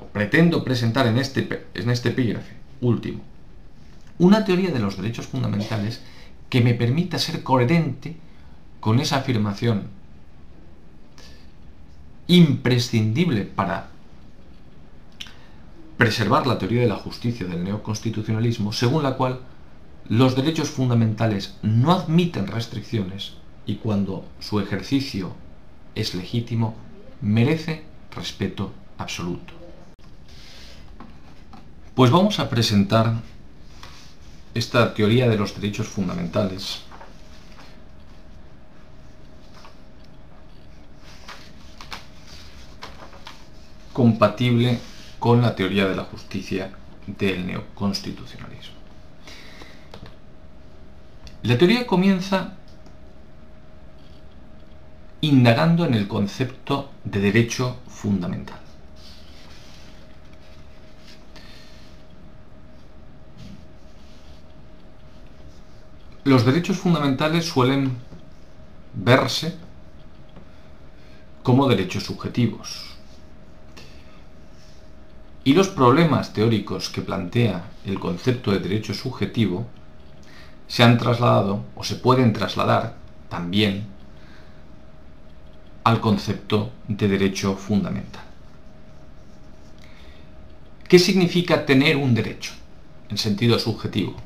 o 0.01 0.05
pretendo 0.07 0.63
presentar 0.63 1.07
en 1.07 1.17
este, 1.17 1.67
en 1.73 1.89
este 1.89 2.09
epígrafe 2.09 2.53
último, 2.81 3.21
una 4.19 4.45
teoría 4.45 4.71
de 4.71 4.79
los 4.79 4.97
derechos 4.97 5.27
fundamentales 5.27 6.01
que 6.49 6.61
me 6.61 6.73
permita 6.73 7.19
ser 7.19 7.43
coherente 7.43 8.15
con 8.79 8.99
esa 8.99 9.17
afirmación 9.17 9.96
imprescindible 12.27 13.43
para 13.43 13.89
preservar 15.97 16.45
la 16.45 16.57
teoría 16.59 16.81
de 16.81 16.87
la 16.87 16.95
justicia 16.95 17.47
del 17.47 17.63
neoconstitucionalismo, 17.63 18.71
según 18.71 19.03
la 19.03 19.15
cual 19.15 19.39
los 20.09 20.35
derechos 20.35 20.69
fundamentales 20.69 21.55
no 21.63 21.91
admiten 21.91 22.47
restricciones 22.47 23.33
y 23.65 23.75
cuando 23.75 24.25
su 24.39 24.59
ejercicio 24.59 25.33
es 25.95 26.15
legítimo, 26.15 26.75
merece 27.21 27.83
respeto 28.15 28.71
absoluto. 28.97 29.53
Pues 31.95 32.11
vamos 32.11 32.39
a 32.39 32.49
presentar 32.49 33.15
esta 34.53 34.93
teoría 34.93 35.27
de 35.27 35.37
los 35.37 35.55
derechos 35.55 35.87
fundamentales 35.87 36.83
compatible 43.97 44.79
con 45.17 45.41
la 45.41 45.55
teoría 45.55 45.87
de 45.87 45.95
la 45.95 46.03
justicia 46.03 46.69
del 47.07 47.47
neoconstitucionalismo. 47.47 48.75
La 51.41 51.57
teoría 51.57 51.87
comienza 51.87 52.53
indagando 55.21 55.83
en 55.83 55.95
el 55.95 56.07
concepto 56.07 56.91
de 57.05 57.21
derecho 57.21 57.77
fundamental. 57.87 58.59
Los 66.23 66.45
derechos 66.45 66.77
fundamentales 66.77 67.45
suelen 67.45 67.97
verse 68.93 69.55
como 71.41 71.67
derechos 71.67 72.03
subjetivos, 72.03 72.86
y 75.47 75.53
los 75.53 75.69
problemas 75.69 76.33
teóricos 76.33 76.89
que 76.89 77.01
plantea 77.01 77.71
el 77.85 78.01
concepto 78.01 78.51
de 78.51 78.59
derecho 78.59 78.93
subjetivo 78.93 79.65
se 80.67 80.83
han 80.83 80.97
trasladado 80.97 81.63
o 81.73 81.85
se 81.85 81.95
pueden 81.95 82.33
trasladar 82.33 82.97
también 83.29 83.85
al 85.85 86.01
concepto 86.01 86.71
de 86.89 87.07
derecho 87.07 87.55
fundamental. 87.55 88.23
¿Qué 90.89 90.99
significa 90.99 91.65
tener 91.65 91.95
un 91.95 92.13
derecho 92.13 92.51
en 93.07 93.17
sentido 93.17 93.57
subjetivo? 93.57 94.17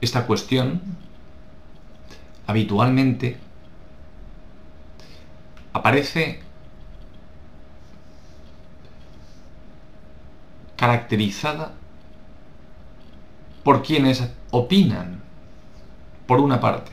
Esta 0.00 0.26
cuestión 0.26 0.80
habitualmente 2.46 3.36
aparece 5.78 6.40
caracterizada 10.76 11.72
por 13.64 13.82
quienes 13.82 14.22
opinan, 14.50 15.22
por 16.26 16.40
una 16.40 16.60
parte, 16.60 16.92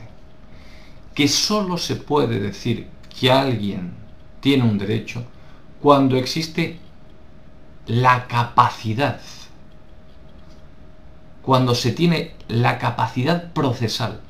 que 1.14 1.28
sólo 1.28 1.78
se 1.78 1.96
puede 1.96 2.40
decir 2.40 2.88
que 3.18 3.30
alguien 3.30 3.94
tiene 4.40 4.64
un 4.64 4.76
derecho 4.76 5.24
cuando 5.80 6.16
existe 6.16 6.78
la 7.86 8.26
capacidad, 8.26 9.20
cuando 11.42 11.74
se 11.74 11.92
tiene 11.92 12.34
la 12.48 12.78
capacidad 12.78 13.52
procesal 13.52 14.20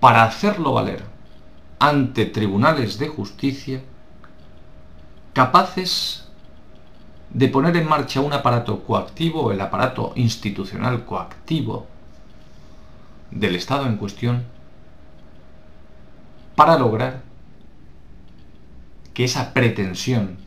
para 0.00 0.24
hacerlo 0.24 0.72
valer 0.72 1.15
ante 1.78 2.26
tribunales 2.26 2.98
de 2.98 3.08
justicia 3.08 3.82
capaces 5.32 6.26
de 7.30 7.48
poner 7.48 7.76
en 7.76 7.88
marcha 7.88 8.20
un 8.20 8.32
aparato 8.32 8.82
coactivo, 8.84 9.52
el 9.52 9.60
aparato 9.60 10.12
institucional 10.16 11.04
coactivo 11.04 11.86
del 13.30 13.56
Estado 13.56 13.86
en 13.86 13.96
cuestión, 13.96 14.44
para 16.54 16.78
lograr 16.78 17.22
que 19.12 19.24
esa 19.24 19.52
pretensión 19.52 20.38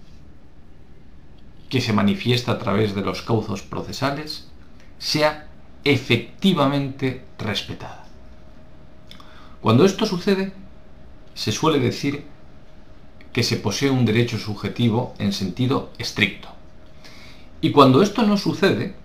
que 1.70 1.82
se 1.82 1.94
manifiesta 1.94 2.54
a 2.54 2.58
través 2.58 2.96
de 2.96 3.02
los 3.02 3.22
cauzos 3.22 3.62
procesales 3.62 4.50
sea 4.98 5.48
efectivamente 5.84 7.24
respetada. 7.38 8.06
Cuando 9.62 9.86
esto 9.86 10.06
sucede, 10.06 10.52
se 11.34 11.52
suele 11.52 11.80
decir 11.80 12.24
que 13.34 13.44
se 13.44 13.58
posee 13.58 13.90
un 13.90 14.06
derecho 14.06 14.38
subjetivo 14.38 15.14
en 15.20 15.34
sentido 15.34 15.92
estricto. 15.98 16.50
Y 17.62 17.72
cuando 17.72 18.02
esto 18.02 18.24
no 18.24 18.38
sucede, 18.38 18.96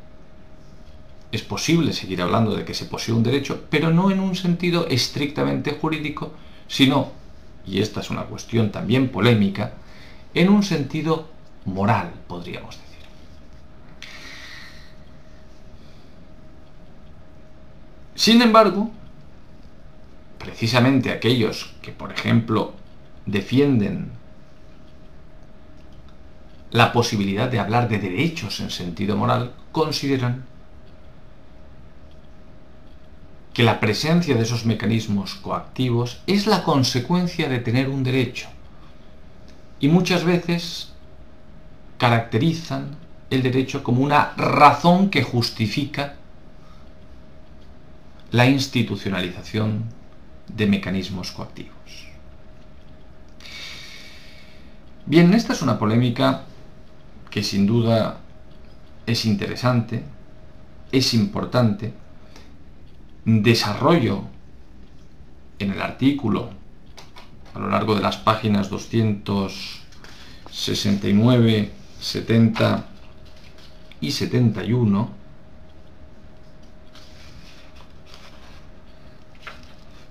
es 1.32 1.42
posible 1.42 1.92
seguir 1.92 2.22
hablando 2.22 2.54
de 2.54 2.64
que 2.64 2.74
se 2.74 2.86
posee 2.86 3.14
un 3.14 3.22
derecho, 3.24 3.64
pero 3.68 3.90
no 3.90 4.10
en 4.10 4.20
un 4.20 4.36
sentido 4.36 4.86
estrictamente 4.88 5.72
jurídico, 5.72 6.32
sino, 6.68 7.10
y 7.66 7.80
esta 7.80 8.00
es 8.00 8.10
una 8.10 8.24
cuestión 8.24 8.70
también 8.70 9.08
polémica, 9.08 9.74
en 10.32 10.48
un 10.48 10.62
sentido 10.62 11.28
moral, 11.64 12.12
podríamos 12.28 12.76
decir. 12.76 12.84
Sin 18.14 18.40
embargo, 18.40 18.90
precisamente 20.44 21.10
aquellos 21.10 21.74
que, 21.80 21.90
por 21.90 22.12
ejemplo, 22.12 22.74
defienden 23.24 24.10
la 26.70 26.92
posibilidad 26.92 27.48
de 27.48 27.58
hablar 27.58 27.88
de 27.88 27.98
derechos 27.98 28.60
en 28.60 28.70
sentido 28.70 29.16
moral, 29.16 29.54
consideran 29.72 30.44
que 33.54 33.62
la 33.62 33.80
presencia 33.80 34.34
de 34.34 34.42
esos 34.42 34.66
mecanismos 34.66 35.36
coactivos 35.36 36.20
es 36.26 36.46
la 36.46 36.62
consecuencia 36.62 37.48
de 37.48 37.60
tener 37.60 37.88
un 37.88 38.02
derecho. 38.02 38.48
Y 39.80 39.88
muchas 39.88 40.24
veces 40.24 40.92
caracterizan 41.96 42.96
el 43.30 43.42
derecho 43.42 43.82
como 43.82 44.02
una 44.02 44.34
razón 44.36 45.08
que 45.08 45.22
justifica 45.22 46.16
la 48.30 48.46
institucionalización 48.46 49.84
de 50.48 50.66
mecanismos 50.66 51.32
coactivos. 51.32 52.08
Bien, 55.06 55.34
esta 55.34 55.52
es 55.52 55.62
una 55.62 55.78
polémica 55.78 56.44
que 57.30 57.42
sin 57.42 57.66
duda 57.66 58.20
es 59.06 59.26
interesante, 59.26 60.02
es 60.92 61.14
importante. 61.14 61.92
Desarrollo 63.24 64.22
en 65.58 65.72
el 65.72 65.82
artículo 65.82 66.50
a 67.54 67.58
lo 67.58 67.68
largo 67.68 67.94
de 67.94 68.00
las 68.02 68.16
páginas 68.16 68.70
269, 68.70 71.70
70 72.00 72.86
y 74.00 74.10
71 74.10 75.23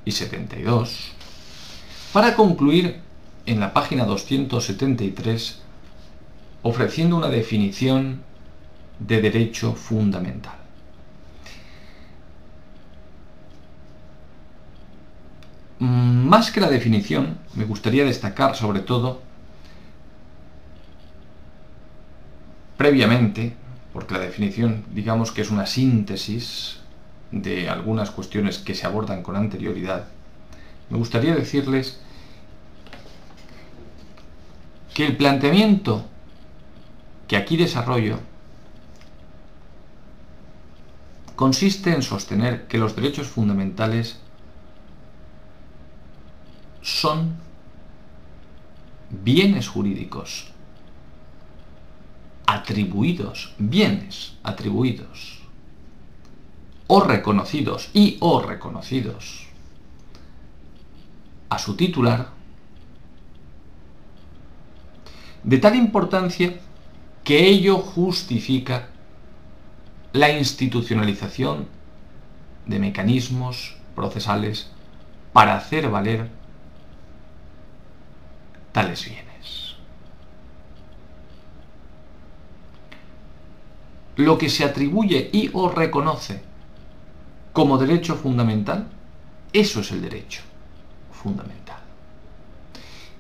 y 0.06 0.12
72, 0.12 1.12
para 2.12 2.36
concluir 2.36 3.02
en 3.46 3.60
la 3.60 3.74
página 3.74 4.06
273 4.06 5.62
ofreciendo 6.64 7.18
una 7.18 7.28
definición 7.28 8.22
de 9.00 9.22
derecho 9.22 9.74
fundamental. 9.74 10.56
Más 15.80 16.52
que 16.52 16.62
la 16.62 16.70
definición, 16.70 17.38
me 17.56 17.66
gustaría 17.66 18.06
destacar 18.06 18.56
sobre 18.56 18.80
todo, 18.80 19.22
previamente, 22.78 23.54
porque 23.92 24.14
la 24.14 24.22
definición 24.22 24.86
digamos 24.94 25.32
que 25.32 25.42
es 25.42 25.52
una 25.52 25.66
síntesis 25.66 26.83
de 27.34 27.68
algunas 27.68 28.12
cuestiones 28.12 28.60
que 28.60 28.76
se 28.76 28.86
abordan 28.86 29.24
con 29.24 29.36
anterioridad, 29.36 30.06
me 30.90 30.98
gustaría 30.98 31.34
decirles 31.34 32.00
que 34.94 35.08
el 35.08 35.18
planteamiento 35.18 36.06
que 37.28 37.36
aquí 37.36 37.58
desarrollo 37.58 38.20
consiste 41.36 41.92
en 41.92 42.04
sostener 42.04 42.68
que 42.68 42.78
los 42.78 42.96
derechos 42.96 43.28
fundamentales 43.28 44.20
son 46.84 47.36
bienes 49.10 49.68
jurídicos 49.68 50.52
atribuidos, 52.46 53.56
bienes 53.58 54.36
atribuidos 54.44 55.43
o 56.96 57.00
reconocidos 57.00 57.90
y 57.96 58.18
o 58.20 58.40
reconocidos 58.40 59.48
a 61.50 61.58
su 61.58 61.76
titular 61.76 62.30
de 65.44 65.58
tal 65.58 65.76
importancia 65.76 66.60
que 67.24 67.48
ello 67.48 67.80
justifica 67.80 68.90
la 70.12 70.30
institucionalización 70.38 71.66
de 72.68 72.78
mecanismos 72.78 73.76
procesales 73.96 74.70
para 75.34 75.56
hacer 75.56 75.90
valer 75.90 76.30
tales 78.72 79.04
bienes. 79.04 79.78
Lo 84.16 84.38
que 84.38 84.50
se 84.50 84.64
atribuye 84.64 85.32
y 85.34 85.50
o 85.54 85.70
reconoce 85.70 86.53
como 87.54 87.78
derecho 87.78 88.16
fundamental, 88.16 88.88
eso 89.54 89.82
es 89.82 89.92
el 89.92 90.02
derecho 90.02 90.42
fundamental. 91.12 91.78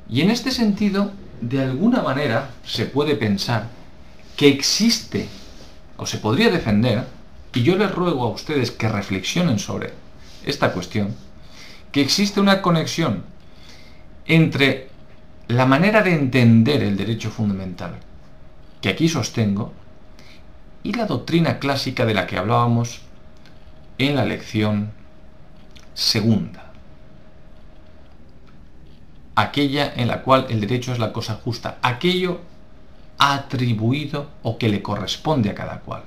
Y 0.09 0.21
en 0.21 0.31
este 0.31 0.51
sentido, 0.51 1.11
de 1.39 1.61
alguna 1.61 2.01
manera, 2.01 2.49
se 2.65 2.85
puede 2.85 3.15
pensar 3.15 3.69
que 4.35 4.49
existe, 4.49 5.29
o 5.97 6.05
se 6.05 6.17
podría 6.17 6.49
defender, 6.49 7.07
y 7.53 7.61
yo 7.61 7.77
les 7.77 7.91
ruego 7.93 8.23
a 8.23 8.29
ustedes 8.29 8.71
que 8.71 8.89
reflexionen 8.89 9.59
sobre 9.59 9.93
esta 10.45 10.73
cuestión, 10.73 11.15
que 11.91 12.01
existe 12.01 12.39
una 12.39 12.61
conexión 12.61 13.23
entre 14.25 14.89
la 15.47 15.65
manera 15.65 16.01
de 16.01 16.13
entender 16.13 16.81
el 16.83 16.97
derecho 16.97 17.29
fundamental 17.29 17.99
que 18.81 18.89
aquí 18.89 19.07
sostengo 19.07 19.71
y 20.83 20.93
la 20.93 21.05
doctrina 21.05 21.59
clásica 21.59 22.05
de 22.05 22.13
la 22.13 22.27
que 22.27 22.37
hablábamos 22.37 23.01
en 23.97 24.15
la 24.15 24.25
lección 24.25 24.91
segunda. 25.93 26.71
Aquella 29.35 29.93
en 29.95 30.07
la 30.07 30.21
cual 30.21 30.47
el 30.49 30.59
derecho 30.59 30.91
es 30.91 30.99
la 30.99 31.11
cosa 31.11 31.35
justa, 31.35 31.77
aquello 31.81 32.41
atribuido 33.17 34.29
o 34.43 34.57
que 34.57 34.69
le 34.69 34.81
corresponde 34.81 35.49
a 35.49 35.55
cada 35.55 35.79
cual. 35.79 36.03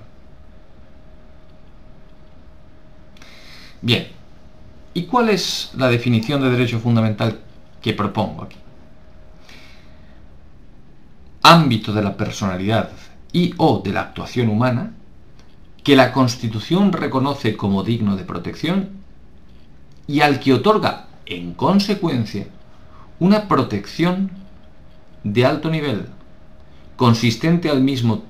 Bien, 3.83 4.09
¿y 4.95 5.05
cuál 5.05 5.29
es 5.31 5.71
la 5.77 5.89
definición 5.89 6.41
de 6.43 6.51
derecho 6.51 6.81
fundamental 6.81 7.41
que 7.81 7.93
propongo 7.93 8.45
aquí? 8.45 8.57
Ámbito 11.43 11.93
de 11.93 12.03
la 12.03 12.17
personalidad 12.17 12.91
y 13.33 13.55
o 13.59 13.81
de 13.85 13.93
la 13.93 14.01
actuación 14.01 14.49
humana 14.49 14.96
que 15.87 15.95
la 15.95 16.13
Constitución 16.13 16.91
reconoce 16.91 17.57
como 17.57 17.85
digno 17.85 18.17
de 18.17 18.25
protección 18.25 18.89
y 20.09 20.21
al 20.21 20.41
que 20.41 20.53
otorga, 20.53 21.07
en 21.27 21.55
consecuencia, 21.55 22.49
una 23.21 23.47
protección 23.47 24.33
de 25.23 25.47
alto 25.47 25.71
nivel, 25.71 26.07
consistente 26.97 27.71
al, 27.71 27.83
mismo, 27.83 28.25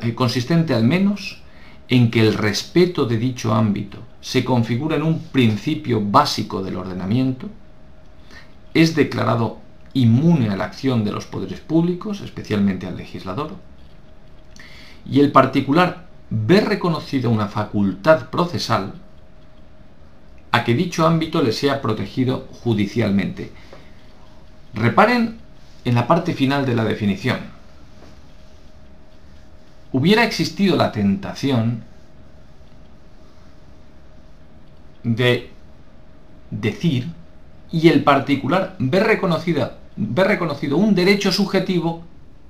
eh, 0.00 0.14
consistente 0.14 0.72
al 0.72 0.84
menos 0.84 1.42
en 1.88 2.10
que 2.10 2.20
el 2.20 2.32
respeto 2.32 3.04
de 3.04 3.18
dicho 3.18 3.52
ámbito 3.52 3.98
se 4.22 4.42
configura 4.42 4.96
en 4.96 5.02
un 5.02 5.18
principio 5.24 6.00
básico 6.02 6.62
del 6.62 6.78
ordenamiento, 6.78 7.50
es 8.72 8.96
declarado 8.96 9.58
inmune 9.92 10.48
a 10.48 10.56
la 10.56 10.64
acción 10.64 11.04
de 11.04 11.12
los 11.12 11.26
poderes 11.26 11.60
públicos, 11.60 12.22
especialmente 12.22 12.86
al 12.86 12.96
legislador, 12.96 13.56
y 15.04 15.20
el 15.20 15.32
particular 15.32 16.04
ve 16.34 16.60
reconocida 16.60 17.28
una 17.28 17.46
facultad 17.46 18.28
procesal 18.28 18.94
a 20.50 20.64
que 20.64 20.74
dicho 20.74 21.06
ámbito 21.06 21.42
le 21.42 21.52
sea 21.52 21.80
protegido 21.80 22.48
judicialmente. 22.62 23.52
Reparen 24.74 25.38
en 25.84 25.94
la 25.94 26.06
parte 26.08 26.34
final 26.34 26.66
de 26.66 26.74
la 26.74 26.84
definición. 26.84 27.38
Hubiera 29.92 30.24
existido 30.24 30.76
la 30.76 30.90
tentación 30.90 31.84
de 35.04 35.50
decir 36.50 37.06
y 37.70 37.88
el 37.88 38.02
particular 38.02 38.74
ve, 38.80 39.00
reconocida, 39.00 39.78
reconocido 39.96 40.78
un 40.78 40.96
derecho 40.96 41.30
subjetivo 41.30 42.02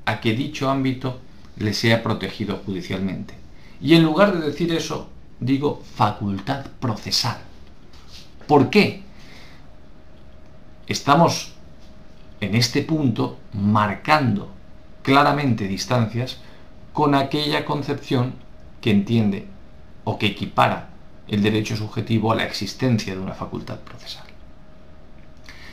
a 0.06 0.20
que 0.20 0.32
dicho 0.32 0.70
ámbito 0.70 1.20
le 1.58 1.74
sea 1.74 2.02
protegido 2.02 2.62
judicialmente. 2.64 3.43
Y 3.84 3.94
en 3.94 4.02
lugar 4.02 4.32
de 4.32 4.46
decir 4.46 4.72
eso, 4.72 5.10
digo 5.40 5.82
facultad 5.94 6.64
procesal. 6.80 7.36
¿Por 8.46 8.70
qué? 8.70 9.02
Estamos 10.86 11.52
en 12.40 12.54
este 12.54 12.80
punto 12.80 13.36
marcando 13.52 14.48
claramente 15.02 15.68
distancias 15.68 16.38
con 16.94 17.14
aquella 17.14 17.66
concepción 17.66 18.32
que 18.80 18.90
entiende 18.90 19.48
o 20.04 20.18
que 20.18 20.28
equipara 20.28 20.88
el 21.28 21.42
derecho 21.42 21.76
subjetivo 21.76 22.32
a 22.32 22.36
la 22.36 22.44
existencia 22.44 23.14
de 23.14 23.20
una 23.20 23.34
facultad 23.34 23.80
procesal. 23.80 24.24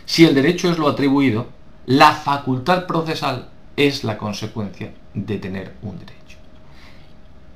Si 0.06 0.26
el 0.26 0.36
derecho 0.36 0.70
es 0.70 0.78
lo 0.78 0.90
atribuido, 0.90 1.48
la 1.86 2.12
facultad 2.12 2.88
procesal 2.88 3.48
es 3.78 4.04
la 4.04 4.18
consecuencia 4.18 4.92
de 5.14 5.38
tener 5.38 5.76
un 5.82 5.98
derecho. 5.98 6.21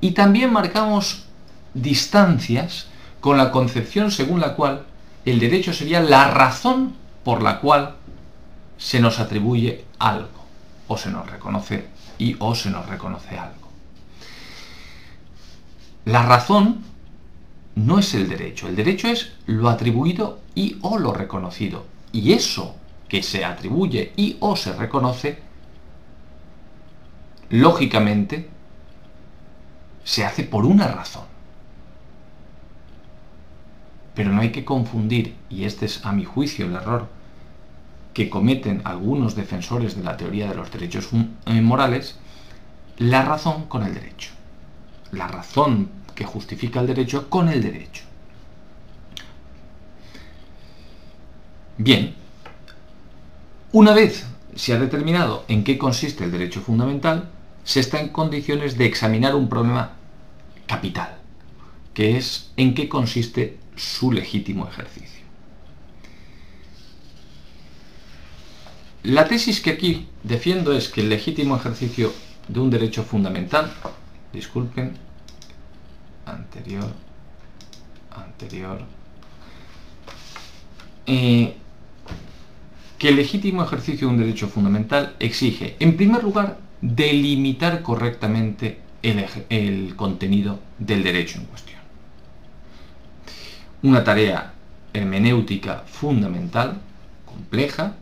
Y 0.02 0.12
también 0.12 0.52
marcamos 0.54 1.26
distancias 1.74 2.88
con 3.22 3.38
la 3.38 3.52
concepción 3.52 4.12
según 4.12 4.40
la 4.40 4.56
cual 4.56 4.86
el 5.26 5.40
derecho 5.40 5.74
sería 5.74 6.02
la 6.02 6.30
razón 6.30 6.94
por 7.24 7.42
la 7.42 7.60
cual 7.60 7.96
se 8.78 9.00
nos 9.00 9.20
atribuye 9.20 9.86
algo, 10.00 10.46
o 10.88 10.98
se 10.98 11.10
nos 11.10 11.30
reconoce 11.30 11.88
y 12.18 12.36
o 12.40 12.54
se 12.54 12.70
nos 12.70 12.88
reconoce 12.88 13.38
algo. 13.38 13.66
La 16.06 16.24
razón 16.24 16.84
no 17.74 18.00
es 18.00 18.14
el 18.14 18.30
derecho, 18.30 18.68
el 18.68 18.76
derecho 18.76 19.08
es 19.08 19.34
lo 19.48 19.70
atribuido 19.70 20.40
y 20.54 20.78
o 20.82 21.00
lo 21.00 21.14
reconocido. 21.14 21.86
Y 22.12 22.34
eso 22.34 22.76
que 23.10 23.24
se 23.24 23.44
atribuye 23.44 24.14
y 24.16 24.38
o 24.40 24.56
se 24.56 24.74
reconoce 24.74 25.40
lógicamente, 27.50 28.50
se 30.06 30.24
hace 30.24 30.44
por 30.44 30.66
una 30.66 30.88
razón. 30.88 31.26
Pero 34.14 34.32
no 34.32 34.40
hay 34.40 34.54
que 34.54 34.64
confundir, 34.64 35.36
y 35.50 35.66
este 35.66 35.88
es 35.88 36.06
a 36.06 36.14
mi 36.14 36.24
juicio 36.24 36.68
el 36.68 36.76
error 36.76 37.10
que 38.14 38.30
cometen 38.30 38.82
algunos 38.86 39.36
defensores 39.36 39.98
de 39.98 40.04
la 40.04 40.16
teoría 40.16 40.48
de 40.48 40.56
los 40.56 40.72
derechos 40.72 41.10
eh, 41.48 41.60
morales, 41.60 42.18
la 42.98 43.24
razón 43.24 43.66
con 43.66 43.84
el 43.84 43.94
derecho. 43.94 44.32
La 45.12 45.28
razón 45.28 45.90
que 46.14 46.24
justifica 46.24 46.80
el 46.80 46.88
derecho 46.88 47.30
con 47.30 47.50
el 47.50 47.62
derecho. 47.62 48.04
Bien, 51.78 52.16
una 53.74 53.94
vez 53.94 54.26
se 54.56 54.74
ha 54.74 54.80
determinado 54.80 55.44
en 55.50 55.66
qué 55.66 55.78
consiste 55.78 56.24
el 56.24 56.32
derecho 56.32 56.62
fundamental, 56.62 57.30
se 57.66 57.80
está 57.80 58.00
en 58.00 58.10
condiciones 58.10 58.78
de 58.78 58.86
examinar 58.86 59.36
un 59.36 59.50
problema 59.50 59.94
capital, 60.68 61.18
que 61.94 62.16
es 62.16 62.52
en 62.56 62.76
qué 62.76 62.88
consiste 62.88 63.58
su 63.76 64.12
legítimo 64.12 64.68
ejercicio. 64.68 65.26
La 69.04 69.28
tesis 69.28 69.62
que 69.62 69.72
aquí 69.72 70.08
defiendo 70.24 70.74
es 70.74 70.90
que 70.90 71.02
el 71.02 71.10
legítimo 71.10 71.58
ejercicio 71.58 72.14
de 72.48 72.60
un 72.60 72.70
derecho 72.70 73.04
fundamental, 73.04 73.72
disculpen, 74.32 74.94
anterior, 76.26 76.92
anterior, 78.12 78.82
eh, 81.08 81.56
que 82.98 83.10
el 83.10 83.16
legítimo 83.16 83.64
ejercicio 83.64 84.08
de 84.08 84.14
un 84.14 84.20
derecho 84.20 84.48
fundamental 84.48 85.16
exige, 85.20 85.76
en 85.80 85.98
primer 85.98 86.24
lugar, 86.24 86.65
delimitar 86.86 87.82
correctamente 87.82 88.80
el, 89.02 89.96
contenido 89.96 90.60
del 90.78 91.04
derecho 91.04 91.40
en 91.40 91.46
cuestión. 91.46 91.80
Una 93.82 94.04
tarea 94.04 94.54
hermenéutica 94.94 95.84
fundamental, 95.88 96.82
compleja, 97.26 97.96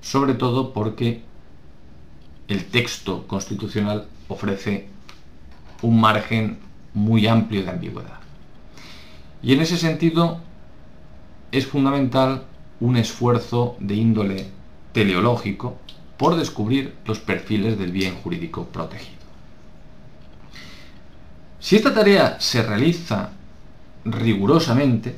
sobre 0.00 0.34
todo 0.34 0.72
porque 0.72 1.22
el 2.48 2.64
texto 2.66 3.26
constitucional 3.26 4.08
ofrece 4.26 4.88
un 5.82 6.00
margen 6.00 6.58
muy 6.94 7.26
amplio 7.28 7.62
de 7.62 7.70
ambigüedad. 7.70 8.18
Y 9.42 9.52
en 9.52 9.60
ese 9.60 9.76
sentido 9.76 10.40
es 11.52 11.66
fundamental 11.66 12.44
un 12.80 12.96
esfuerzo 12.96 13.76
de 13.78 13.94
índole 13.94 14.46
teleológico 14.92 15.78
por 16.18 16.36
descubrir 16.36 16.94
los 17.06 17.20
perfiles 17.20 17.78
del 17.78 17.92
bien 17.92 18.16
jurídico 18.16 18.66
protegido. 18.66 19.16
Si 21.60 21.76
esta 21.76 21.94
tarea 21.94 22.40
se 22.40 22.62
realiza 22.62 23.30
rigurosamente, 24.04 25.16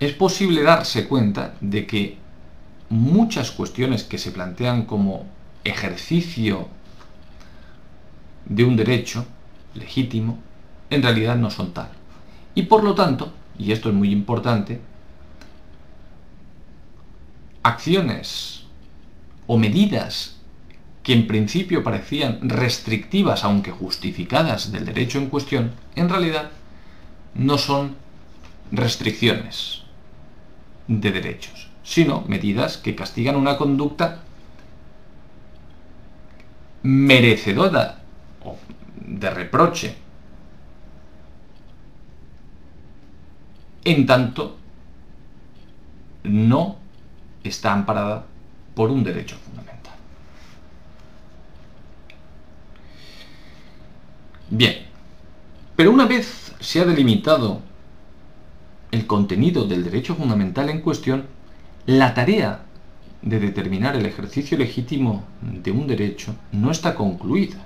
es 0.00 0.12
posible 0.14 0.62
darse 0.62 1.06
cuenta 1.06 1.54
de 1.60 1.86
que 1.86 2.16
muchas 2.88 3.52
cuestiones 3.52 4.04
que 4.04 4.18
se 4.18 4.32
plantean 4.32 4.84
como 4.84 5.26
ejercicio 5.64 6.68
de 8.46 8.64
un 8.64 8.76
derecho 8.76 9.24
legítimo, 9.74 10.38
en 10.90 11.02
realidad 11.02 11.36
no 11.36 11.50
son 11.50 11.72
tal. 11.72 11.88
Y 12.54 12.62
por 12.62 12.84
lo 12.84 12.94
tanto, 12.94 13.32
y 13.58 13.72
esto 13.72 13.90
es 13.90 13.94
muy 13.94 14.10
importante, 14.10 14.80
acciones 17.62 18.61
o 19.46 19.58
medidas 19.58 20.36
que 21.02 21.12
en 21.12 21.26
principio 21.26 21.82
parecían 21.82 22.38
restrictivas, 22.48 23.44
aunque 23.44 23.72
justificadas 23.72 24.70
del 24.70 24.84
derecho 24.84 25.18
en 25.18 25.28
cuestión, 25.28 25.72
en 25.96 26.08
realidad 26.08 26.50
no 27.34 27.58
son 27.58 27.96
restricciones 28.70 29.82
de 30.86 31.10
derechos, 31.10 31.70
sino 31.82 32.22
medidas 32.28 32.76
que 32.76 32.94
castigan 32.94 33.36
una 33.36 33.56
conducta 33.56 34.22
merecedora 36.82 37.98
de 38.96 39.30
reproche, 39.30 39.96
en 43.84 44.06
tanto 44.06 44.56
no 46.24 46.76
está 47.42 47.72
amparada 47.72 48.26
por 48.74 48.90
un 48.90 49.04
derecho 49.04 49.36
fundamental. 49.36 49.94
Bien, 54.50 54.86
pero 55.76 55.90
una 55.90 56.06
vez 56.06 56.54
se 56.60 56.80
ha 56.80 56.84
delimitado 56.84 57.60
el 58.90 59.06
contenido 59.06 59.64
del 59.64 59.84
derecho 59.84 60.14
fundamental 60.14 60.68
en 60.68 60.80
cuestión, 60.82 61.26
la 61.86 62.14
tarea 62.14 62.62
de 63.22 63.40
determinar 63.40 63.96
el 63.96 64.04
ejercicio 64.04 64.58
legítimo 64.58 65.24
de 65.40 65.70
un 65.70 65.86
derecho 65.86 66.34
no 66.52 66.70
está 66.70 66.94
concluida. 66.94 67.56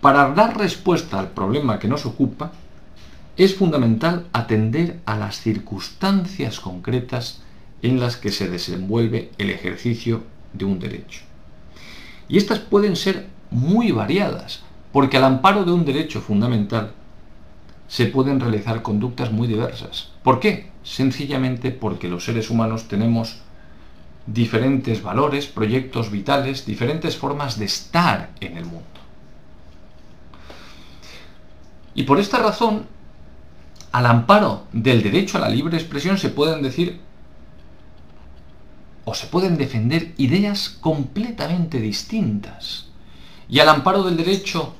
Para 0.00 0.32
dar 0.34 0.56
respuesta 0.56 1.18
al 1.18 1.30
problema 1.30 1.78
que 1.78 1.88
nos 1.88 2.04
ocupa, 2.06 2.52
es 3.36 3.56
fundamental 3.56 4.26
atender 4.32 5.00
a 5.06 5.16
las 5.16 5.40
circunstancias 5.40 6.60
concretas 6.60 7.42
en 7.82 8.00
las 8.00 8.16
que 8.16 8.30
se 8.30 8.48
desenvuelve 8.48 9.30
el 9.38 9.50
ejercicio 9.50 10.22
de 10.52 10.64
un 10.64 10.78
derecho. 10.78 11.22
Y 12.28 12.38
estas 12.38 12.60
pueden 12.60 12.96
ser 12.96 13.26
muy 13.50 13.92
variadas, 13.92 14.62
porque 14.92 15.16
al 15.16 15.24
amparo 15.24 15.64
de 15.64 15.72
un 15.72 15.84
derecho 15.84 16.20
fundamental 16.20 16.92
se 17.88 18.06
pueden 18.06 18.40
realizar 18.40 18.82
conductas 18.82 19.32
muy 19.32 19.46
diversas. 19.46 20.10
¿Por 20.22 20.40
qué? 20.40 20.70
Sencillamente 20.82 21.70
porque 21.70 22.08
los 22.08 22.24
seres 22.24 22.50
humanos 22.50 22.88
tenemos 22.88 23.40
diferentes 24.26 25.02
valores, 25.02 25.46
proyectos 25.46 26.10
vitales, 26.10 26.64
diferentes 26.64 27.16
formas 27.16 27.58
de 27.58 27.66
estar 27.66 28.30
en 28.40 28.56
el 28.56 28.64
mundo. 28.64 28.84
Y 31.94 32.04
por 32.04 32.18
esta 32.18 32.38
razón, 32.38 32.86
al 33.94 34.06
amparo 34.06 34.66
del 34.72 35.04
derecho 35.04 35.38
a 35.38 35.40
la 35.42 35.48
libre 35.48 35.76
expresión 35.76 36.18
se 36.18 36.28
pueden 36.28 36.62
decir 36.62 36.98
o 39.04 39.14
se 39.14 39.28
pueden 39.28 39.56
defender 39.56 40.14
ideas 40.16 40.68
completamente 40.68 41.78
distintas. 41.78 42.88
Y 43.48 43.60
al 43.60 43.68
amparo 43.68 44.02
del 44.02 44.16
derecho 44.16 44.74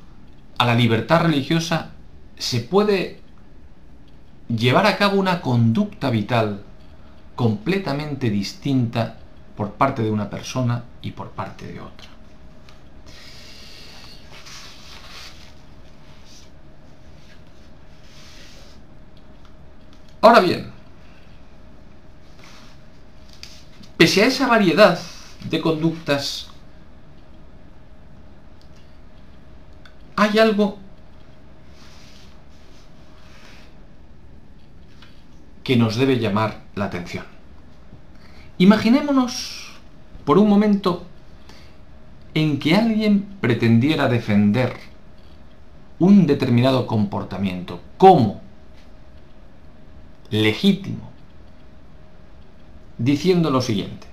a 0.58 0.66
la 0.66 0.74
libertad 0.74 1.20
religiosa 1.20 1.92
se 2.36 2.58
puede 2.58 3.20
llevar 4.48 4.84
a 4.84 4.96
cabo 4.96 5.20
una 5.20 5.40
conducta 5.40 6.10
vital 6.10 6.64
completamente 7.36 8.30
distinta 8.30 9.18
por 9.56 9.74
parte 9.74 10.02
de 10.02 10.10
una 10.10 10.28
persona 10.28 10.82
y 11.02 11.12
por 11.12 11.30
parte 11.30 11.68
de 11.68 11.78
otra. 11.78 12.13
Ahora 20.24 20.40
bien, 20.40 20.70
pese 23.98 24.22
a 24.22 24.26
esa 24.26 24.46
variedad 24.46 24.98
de 25.50 25.60
conductas, 25.60 26.48
hay 30.16 30.38
algo 30.38 30.78
que 35.62 35.76
nos 35.76 35.96
debe 35.96 36.18
llamar 36.18 36.62
la 36.74 36.86
atención. 36.86 37.26
Imaginémonos 38.56 39.74
por 40.24 40.38
un 40.38 40.48
momento 40.48 41.04
en 42.32 42.58
que 42.58 42.74
alguien 42.74 43.26
pretendiera 43.42 44.08
defender 44.08 44.72
un 45.98 46.26
determinado 46.26 46.86
comportamiento 46.86 47.82
como 47.98 48.43
legítimo, 50.30 51.10
diciendo 52.98 53.50
lo 53.50 53.60
siguiente. 53.60 54.06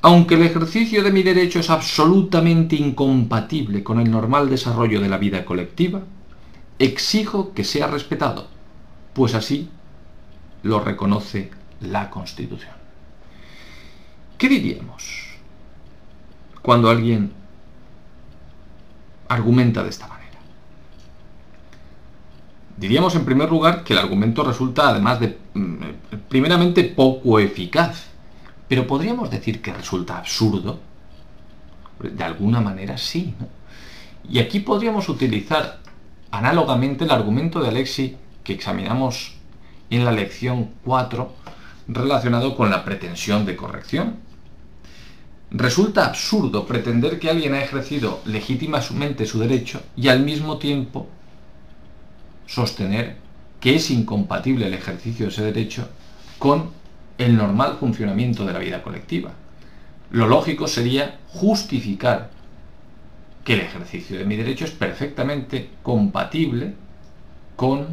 Aunque 0.00 0.36
el 0.36 0.42
ejercicio 0.42 1.02
de 1.02 1.10
mi 1.10 1.22
derecho 1.22 1.58
es 1.58 1.70
absolutamente 1.70 2.76
incompatible 2.76 3.82
con 3.82 3.98
el 3.98 4.10
normal 4.10 4.48
desarrollo 4.48 5.00
de 5.00 5.08
la 5.08 5.18
vida 5.18 5.44
colectiva, 5.44 6.02
exijo 6.78 7.52
que 7.52 7.64
sea 7.64 7.88
respetado, 7.88 8.46
pues 9.12 9.34
así 9.34 9.68
lo 10.62 10.80
reconoce 10.80 11.50
la 11.80 12.10
Constitución. 12.10 12.72
¿Qué 14.36 14.48
diríamos 14.48 15.38
cuando 16.62 16.90
alguien 16.90 17.32
argumenta 19.28 19.82
de 19.82 19.90
esta 19.90 20.06
manera? 20.06 20.17
Diríamos 22.78 23.16
en 23.16 23.24
primer 23.24 23.50
lugar 23.50 23.82
que 23.82 23.92
el 23.92 23.98
argumento 23.98 24.44
resulta 24.44 24.90
además 24.90 25.18
de, 25.18 25.36
mm, 25.54 25.76
primeramente, 26.28 26.84
poco 26.84 27.40
eficaz, 27.40 28.06
pero 28.68 28.86
podríamos 28.86 29.30
decir 29.30 29.60
que 29.60 29.72
resulta 29.72 30.18
absurdo. 30.18 30.78
De 32.00 32.22
alguna 32.22 32.60
manera 32.60 32.96
sí. 32.96 33.34
Y 34.30 34.38
aquí 34.38 34.60
podríamos 34.60 35.08
utilizar 35.08 35.80
análogamente 36.30 37.04
el 37.04 37.10
argumento 37.10 37.60
de 37.60 37.68
Alexi 37.68 38.16
que 38.44 38.52
examinamos 38.52 39.34
en 39.90 40.04
la 40.04 40.12
lección 40.12 40.70
4 40.84 41.32
relacionado 41.88 42.54
con 42.56 42.70
la 42.70 42.84
pretensión 42.84 43.44
de 43.44 43.56
corrección. 43.56 44.16
Resulta 45.50 46.06
absurdo 46.06 46.64
pretender 46.64 47.18
que 47.18 47.30
alguien 47.30 47.54
ha 47.54 47.62
ejercido 47.62 48.20
legítimamente 48.26 49.26
su 49.26 49.40
derecho 49.40 49.82
y 49.96 50.08
al 50.08 50.20
mismo 50.20 50.58
tiempo 50.58 51.08
sostener 52.48 53.16
que 53.60 53.76
es 53.76 53.90
incompatible 53.90 54.66
el 54.66 54.74
ejercicio 54.74 55.26
de 55.26 55.32
ese 55.32 55.44
derecho 55.44 55.88
con 56.38 56.70
el 57.18 57.36
normal 57.36 57.76
funcionamiento 57.78 58.44
de 58.44 58.52
la 58.52 58.58
vida 58.58 58.82
colectiva. 58.82 59.32
Lo 60.10 60.26
lógico 60.26 60.66
sería 60.66 61.18
justificar 61.28 62.30
que 63.44 63.54
el 63.54 63.60
ejercicio 63.60 64.18
de 64.18 64.24
mi 64.24 64.36
derecho 64.36 64.64
es 64.64 64.70
perfectamente 64.70 65.70
compatible 65.82 66.74
con 67.56 67.86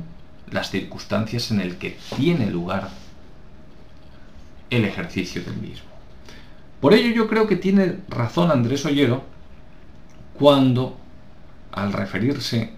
las 0.52 0.70
circunstancias 0.70 1.52
en 1.52 1.60
el 1.60 1.78
que 1.78 1.98
tiene 2.16 2.50
lugar 2.50 2.90
el 4.70 4.86
ejercicio 4.86 5.44
del 5.44 5.58
mismo. 5.58 5.90
Por 6.80 6.94
ello 6.94 7.14
yo 7.14 7.28
creo 7.28 7.48
que 7.48 7.56
tiene 7.56 7.98
razón 8.10 8.52
Andrés 8.52 8.86
Ollero 8.86 9.24
cuando, 10.38 10.98
al 11.72 11.94
referirse 11.94 12.75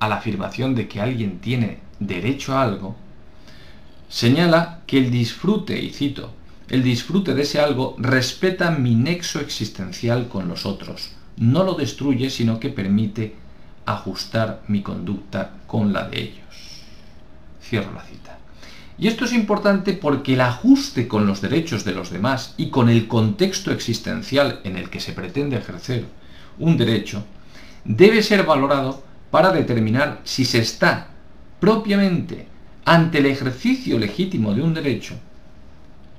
a 0.00 0.08
la 0.08 0.16
afirmación 0.16 0.74
de 0.74 0.88
que 0.88 1.00
alguien 1.00 1.38
tiene 1.38 1.78
derecho 2.00 2.56
a 2.56 2.62
algo, 2.62 2.96
señala 4.08 4.80
que 4.86 4.98
el 4.98 5.10
disfrute, 5.10 5.80
y 5.80 5.90
cito, 5.90 6.32
el 6.68 6.82
disfrute 6.82 7.34
de 7.34 7.42
ese 7.42 7.60
algo 7.60 7.94
respeta 7.98 8.70
mi 8.70 8.94
nexo 8.94 9.40
existencial 9.40 10.28
con 10.28 10.48
los 10.48 10.66
otros, 10.66 11.12
no 11.36 11.64
lo 11.64 11.74
destruye, 11.74 12.30
sino 12.30 12.58
que 12.58 12.70
permite 12.70 13.34
ajustar 13.86 14.62
mi 14.68 14.82
conducta 14.82 15.52
con 15.66 15.92
la 15.92 16.08
de 16.08 16.20
ellos. 16.20 16.84
Cierro 17.62 17.92
la 17.92 18.02
cita. 18.02 18.38
Y 18.98 19.08
esto 19.08 19.24
es 19.24 19.32
importante 19.32 19.94
porque 19.94 20.34
el 20.34 20.42
ajuste 20.42 21.08
con 21.08 21.26
los 21.26 21.40
derechos 21.40 21.84
de 21.84 21.92
los 21.92 22.10
demás 22.10 22.54
y 22.56 22.68
con 22.68 22.88
el 22.88 23.08
contexto 23.08 23.70
existencial 23.72 24.60
en 24.64 24.76
el 24.76 24.90
que 24.90 25.00
se 25.00 25.12
pretende 25.12 25.56
ejercer 25.56 26.04
un 26.58 26.76
derecho 26.76 27.24
debe 27.84 28.22
ser 28.22 28.44
valorado 28.44 29.02
para 29.30 29.52
determinar 29.52 30.20
si 30.24 30.44
se 30.44 30.58
está 30.58 31.08
propiamente 31.60 32.46
ante 32.84 33.18
el 33.18 33.26
ejercicio 33.26 33.98
legítimo 33.98 34.54
de 34.54 34.62
un 34.62 34.74
derecho 34.74 35.14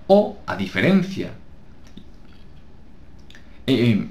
o, 0.07 0.38
a 0.45 0.55
diferencia, 0.55 1.32
eh, 3.68 4.07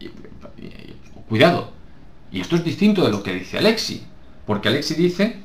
eh, 0.00 0.94
cuidado, 1.28 1.72
y 2.30 2.40
esto 2.40 2.56
es 2.56 2.64
distinto 2.64 3.04
de 3.04 3.10
lo 3.10 3.22
que 3.22 3.34
dice 3.34 3.58
Alexi, 3.58 4.02
porque 4.46 4.68
Alexi 4.68 4.94
dice, 4.94 5.36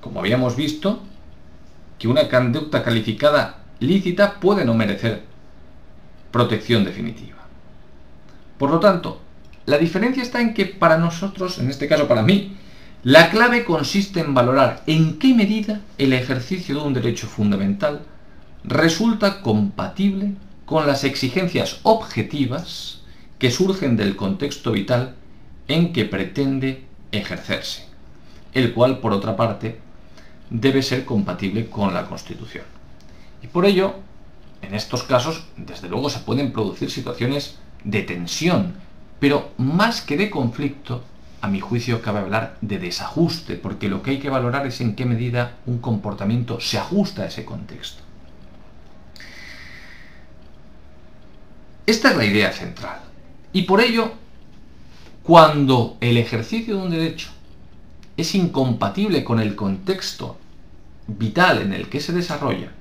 como 0.00 0.20
habíamos 0.20 0.56
visto, 0.56 1.02
que 1.98 2.08
una 2.08 2.28
conducta 2.28 2.82
calificada 2.82 3.64
lícita 3.80 4.38
puede 4.38 4.64
no 4.64 4.74
merecer 4.74 5.22
protección 6.30 6.84
definitiva. 6.84 7.38
Por 8.58 8.70
lo 8.70 8.80
tanto, 8.80 9.20
la 9.68 9.76
diferencia 9.76 10.22
está 10.22 10.40
en 10.40 10.54
que 10.54 10.64
para 10.64 10.96
nosotros, 10.96 11.58
en 11.58 11.68
este 11.68 11.88
caso 11.88 12.08
para 12.08 12.22
mí, 12.22 12.56
la 13.02 13.28
clave 13.28 13.66
consiste 13.66 14.20
en 14.20 14.32
valorar 14.32 14.82
en 14.86 15.18
qué 15.18 15.34
medida 15.34 15.82
el 15.98 16.14
ejercicio 16.14 16.74
de 16.74 16.80
un 16.80 16.94
derecho 16.94 17.26
fundamental 17.26 18.00
resulta 18.64 19.42
compatible 19.42 20.32
con 20.64 20.86
las 20.86 21.04
exigencias 21.04 21.80
objetivas 21.82 23.02
que 23.38 23.50
surgen 23.50 23.98
del 23.98 24.16
contexto 24.16 24.72
vital 24.72 25.16
en 25.68 25.92
que 25.92 26.06
pretende 26.06 26.84
ejercerse, 27.12 27.84
el 28.54 28.72
cual, 28.72 29.00
por 29.00 29.12
otra 29.12 29.36
parte, 29.36 29.80
debe 30.48 30.82
ser 30.82 31.04
compatible 31.04 31.68
con 31.68 31.92
la 31.92 32.06
Constitución. 32.06 32.64
Y 33.42 33.48
por 33.48 33.66
ello, 33.66 33.96
en 34.62 34.74
estos 34.74 35.02
casos, 35.02 35.44
desde 35.58 35.90
luego 35.90 36.08
se 36.08 36.20
pueden 36.20 36.52
producir 36.52 36.90
situaciones 36.90 37.58
de 37.84 38.00
tensión, 38.00 38.87
pero 39.20 39.52
más 39.58 40.02
que 40.02 40.16
de 40.16 40.30
conflicto, 40.30 41.04
a 41.40 41.48
mi 41.48 41.60
juicio 41.60 42.02
cabe 42.02 42.20
hablar 42.20 42.56
de 42.60 42.78
desajuste, 42.78 43.54
porque 43.54 43.88
lo 43.88 44.02
que 44.02 44.12
hay 44.12 44.18
que 44.18 44.30
valorar 44.30 44.66
es 44.66 44.80
en 44.80 44.94
qué 44.94 45.04
medida 45.04 45.56
un 45.66 45.78
comportamiento 45.78 46.60
se 46.60 46.78
ajusta 46.78 47.22
a 47.22 47.26
ese 47.26 47.44
contexto. 47.44 48.02
Esta 51.86 52.10
es 52.10 52.16
la 52.16 52.24
idea 52.24 52.52
central. 52.52 53.00
Y 53.52 53.62
por 53.62 53.80
ello 53.80 54.12
cuando 55.28 55.98
el 56.00 56.16
ejercicio 56.16 56.76
de 56.76 56.82
un 56.82 56.90
derecho 56.90 57.28
es 58.16 58.34
incompatible 58.34 59.24
con 59.24 59.40
el 59.40 59.54
contexto 59.54 60.38
vital 61.06 61.60
en 61.60 61.74
el 61.74 61.90
que 61.90 62.00
se 62.00 62.12
desarrolla, 62.12 62.72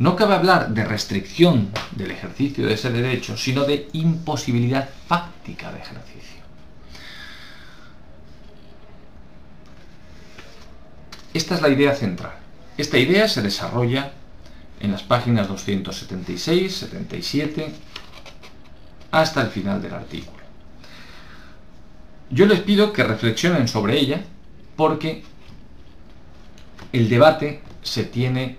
no 0.00 0.16
cabe 0.16 0.34
hablar 0.34 0.70
de 0.70 0.82
restricción 0.82 1.70
del 1.92 2.10
ejercicio 2.10 2.66
de 2.66 2.72
ese 2.72 2.90
derecho, 2.90 3.36
sino 3.36 3.64
de 3.64 3.86
imposibilidad 3.92 4.88
fáctica 5.06 5.70
de 5.70 5.78
ejercicio. 5.78 6.40
Esta 11.34 11.54
es 11.54 11.60
la 11.60 11.68
idea 11.68 11.94
central. 11.94 12.32
Esta 12.78 12.96
idea 12.96 13.28
se 13.28 13.42
desarrolla 13.42 14.12
en 14.80 14.90
las 14.90 15.02
páginas 15.02 15.48
276, 15.48 16.74
77, 16.74 17.70
hasta 19.10 19.42
el 19.42 19.48
final 19.48 19.82
del 19.82 19.92
artículo. 19.92 20.40
Yo 22.30 22.46
les 22.46 22.60
pido 22.60 22.94
que 22.94 23.04
reflexionen 23.04 23.68
sobre 23.68 23.98
ella 23.98 24.22
porque 24.76 25.24
el 26.90 27.10
debate 27.10 27.60
se 27.82 28.04
tiene, 28.04 28.56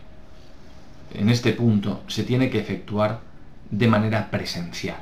en 1.13 1.29
este 1.29 1.53
punto, 1.53 2.01
se 2.07 2.23
tiene 2.23 2.49
que 2.49 2.59
efectuar 2.59 3.21
de 3.69 3.87
manera 3.87 4.29
presencial. 4.29 4.97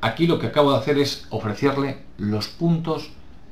Aquí 0.00 0.26
lo 0.26 0.38
que 0.38 0.48
acabo 0.48 0.72
de 0.72 0.78
hacer 0.78 0.98
es 0.98 1.26
ofrecerle 1.30 1.98
los 2.18 2.48
puntos 2.48 3.10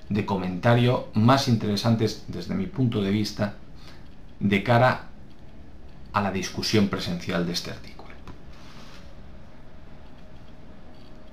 de 0.09 0.27
comentario 0.27 1.09
más 1.15 1.49
interesantes 1.49 2.25
desde 2.29 2.55
mi 2.55 2.67
punto 2.67 3.01
de 3.01 3.11
vista 3.11 3.55
de 4.41 4.63
cara 4.63 5.09
a 6.13 6.21
la 6.21 6.31
discusión 6.31 6.89
presencial 6.89 7.47
de 7.47 7.53
este 7.53 7.71
artículo. 7.71 7.92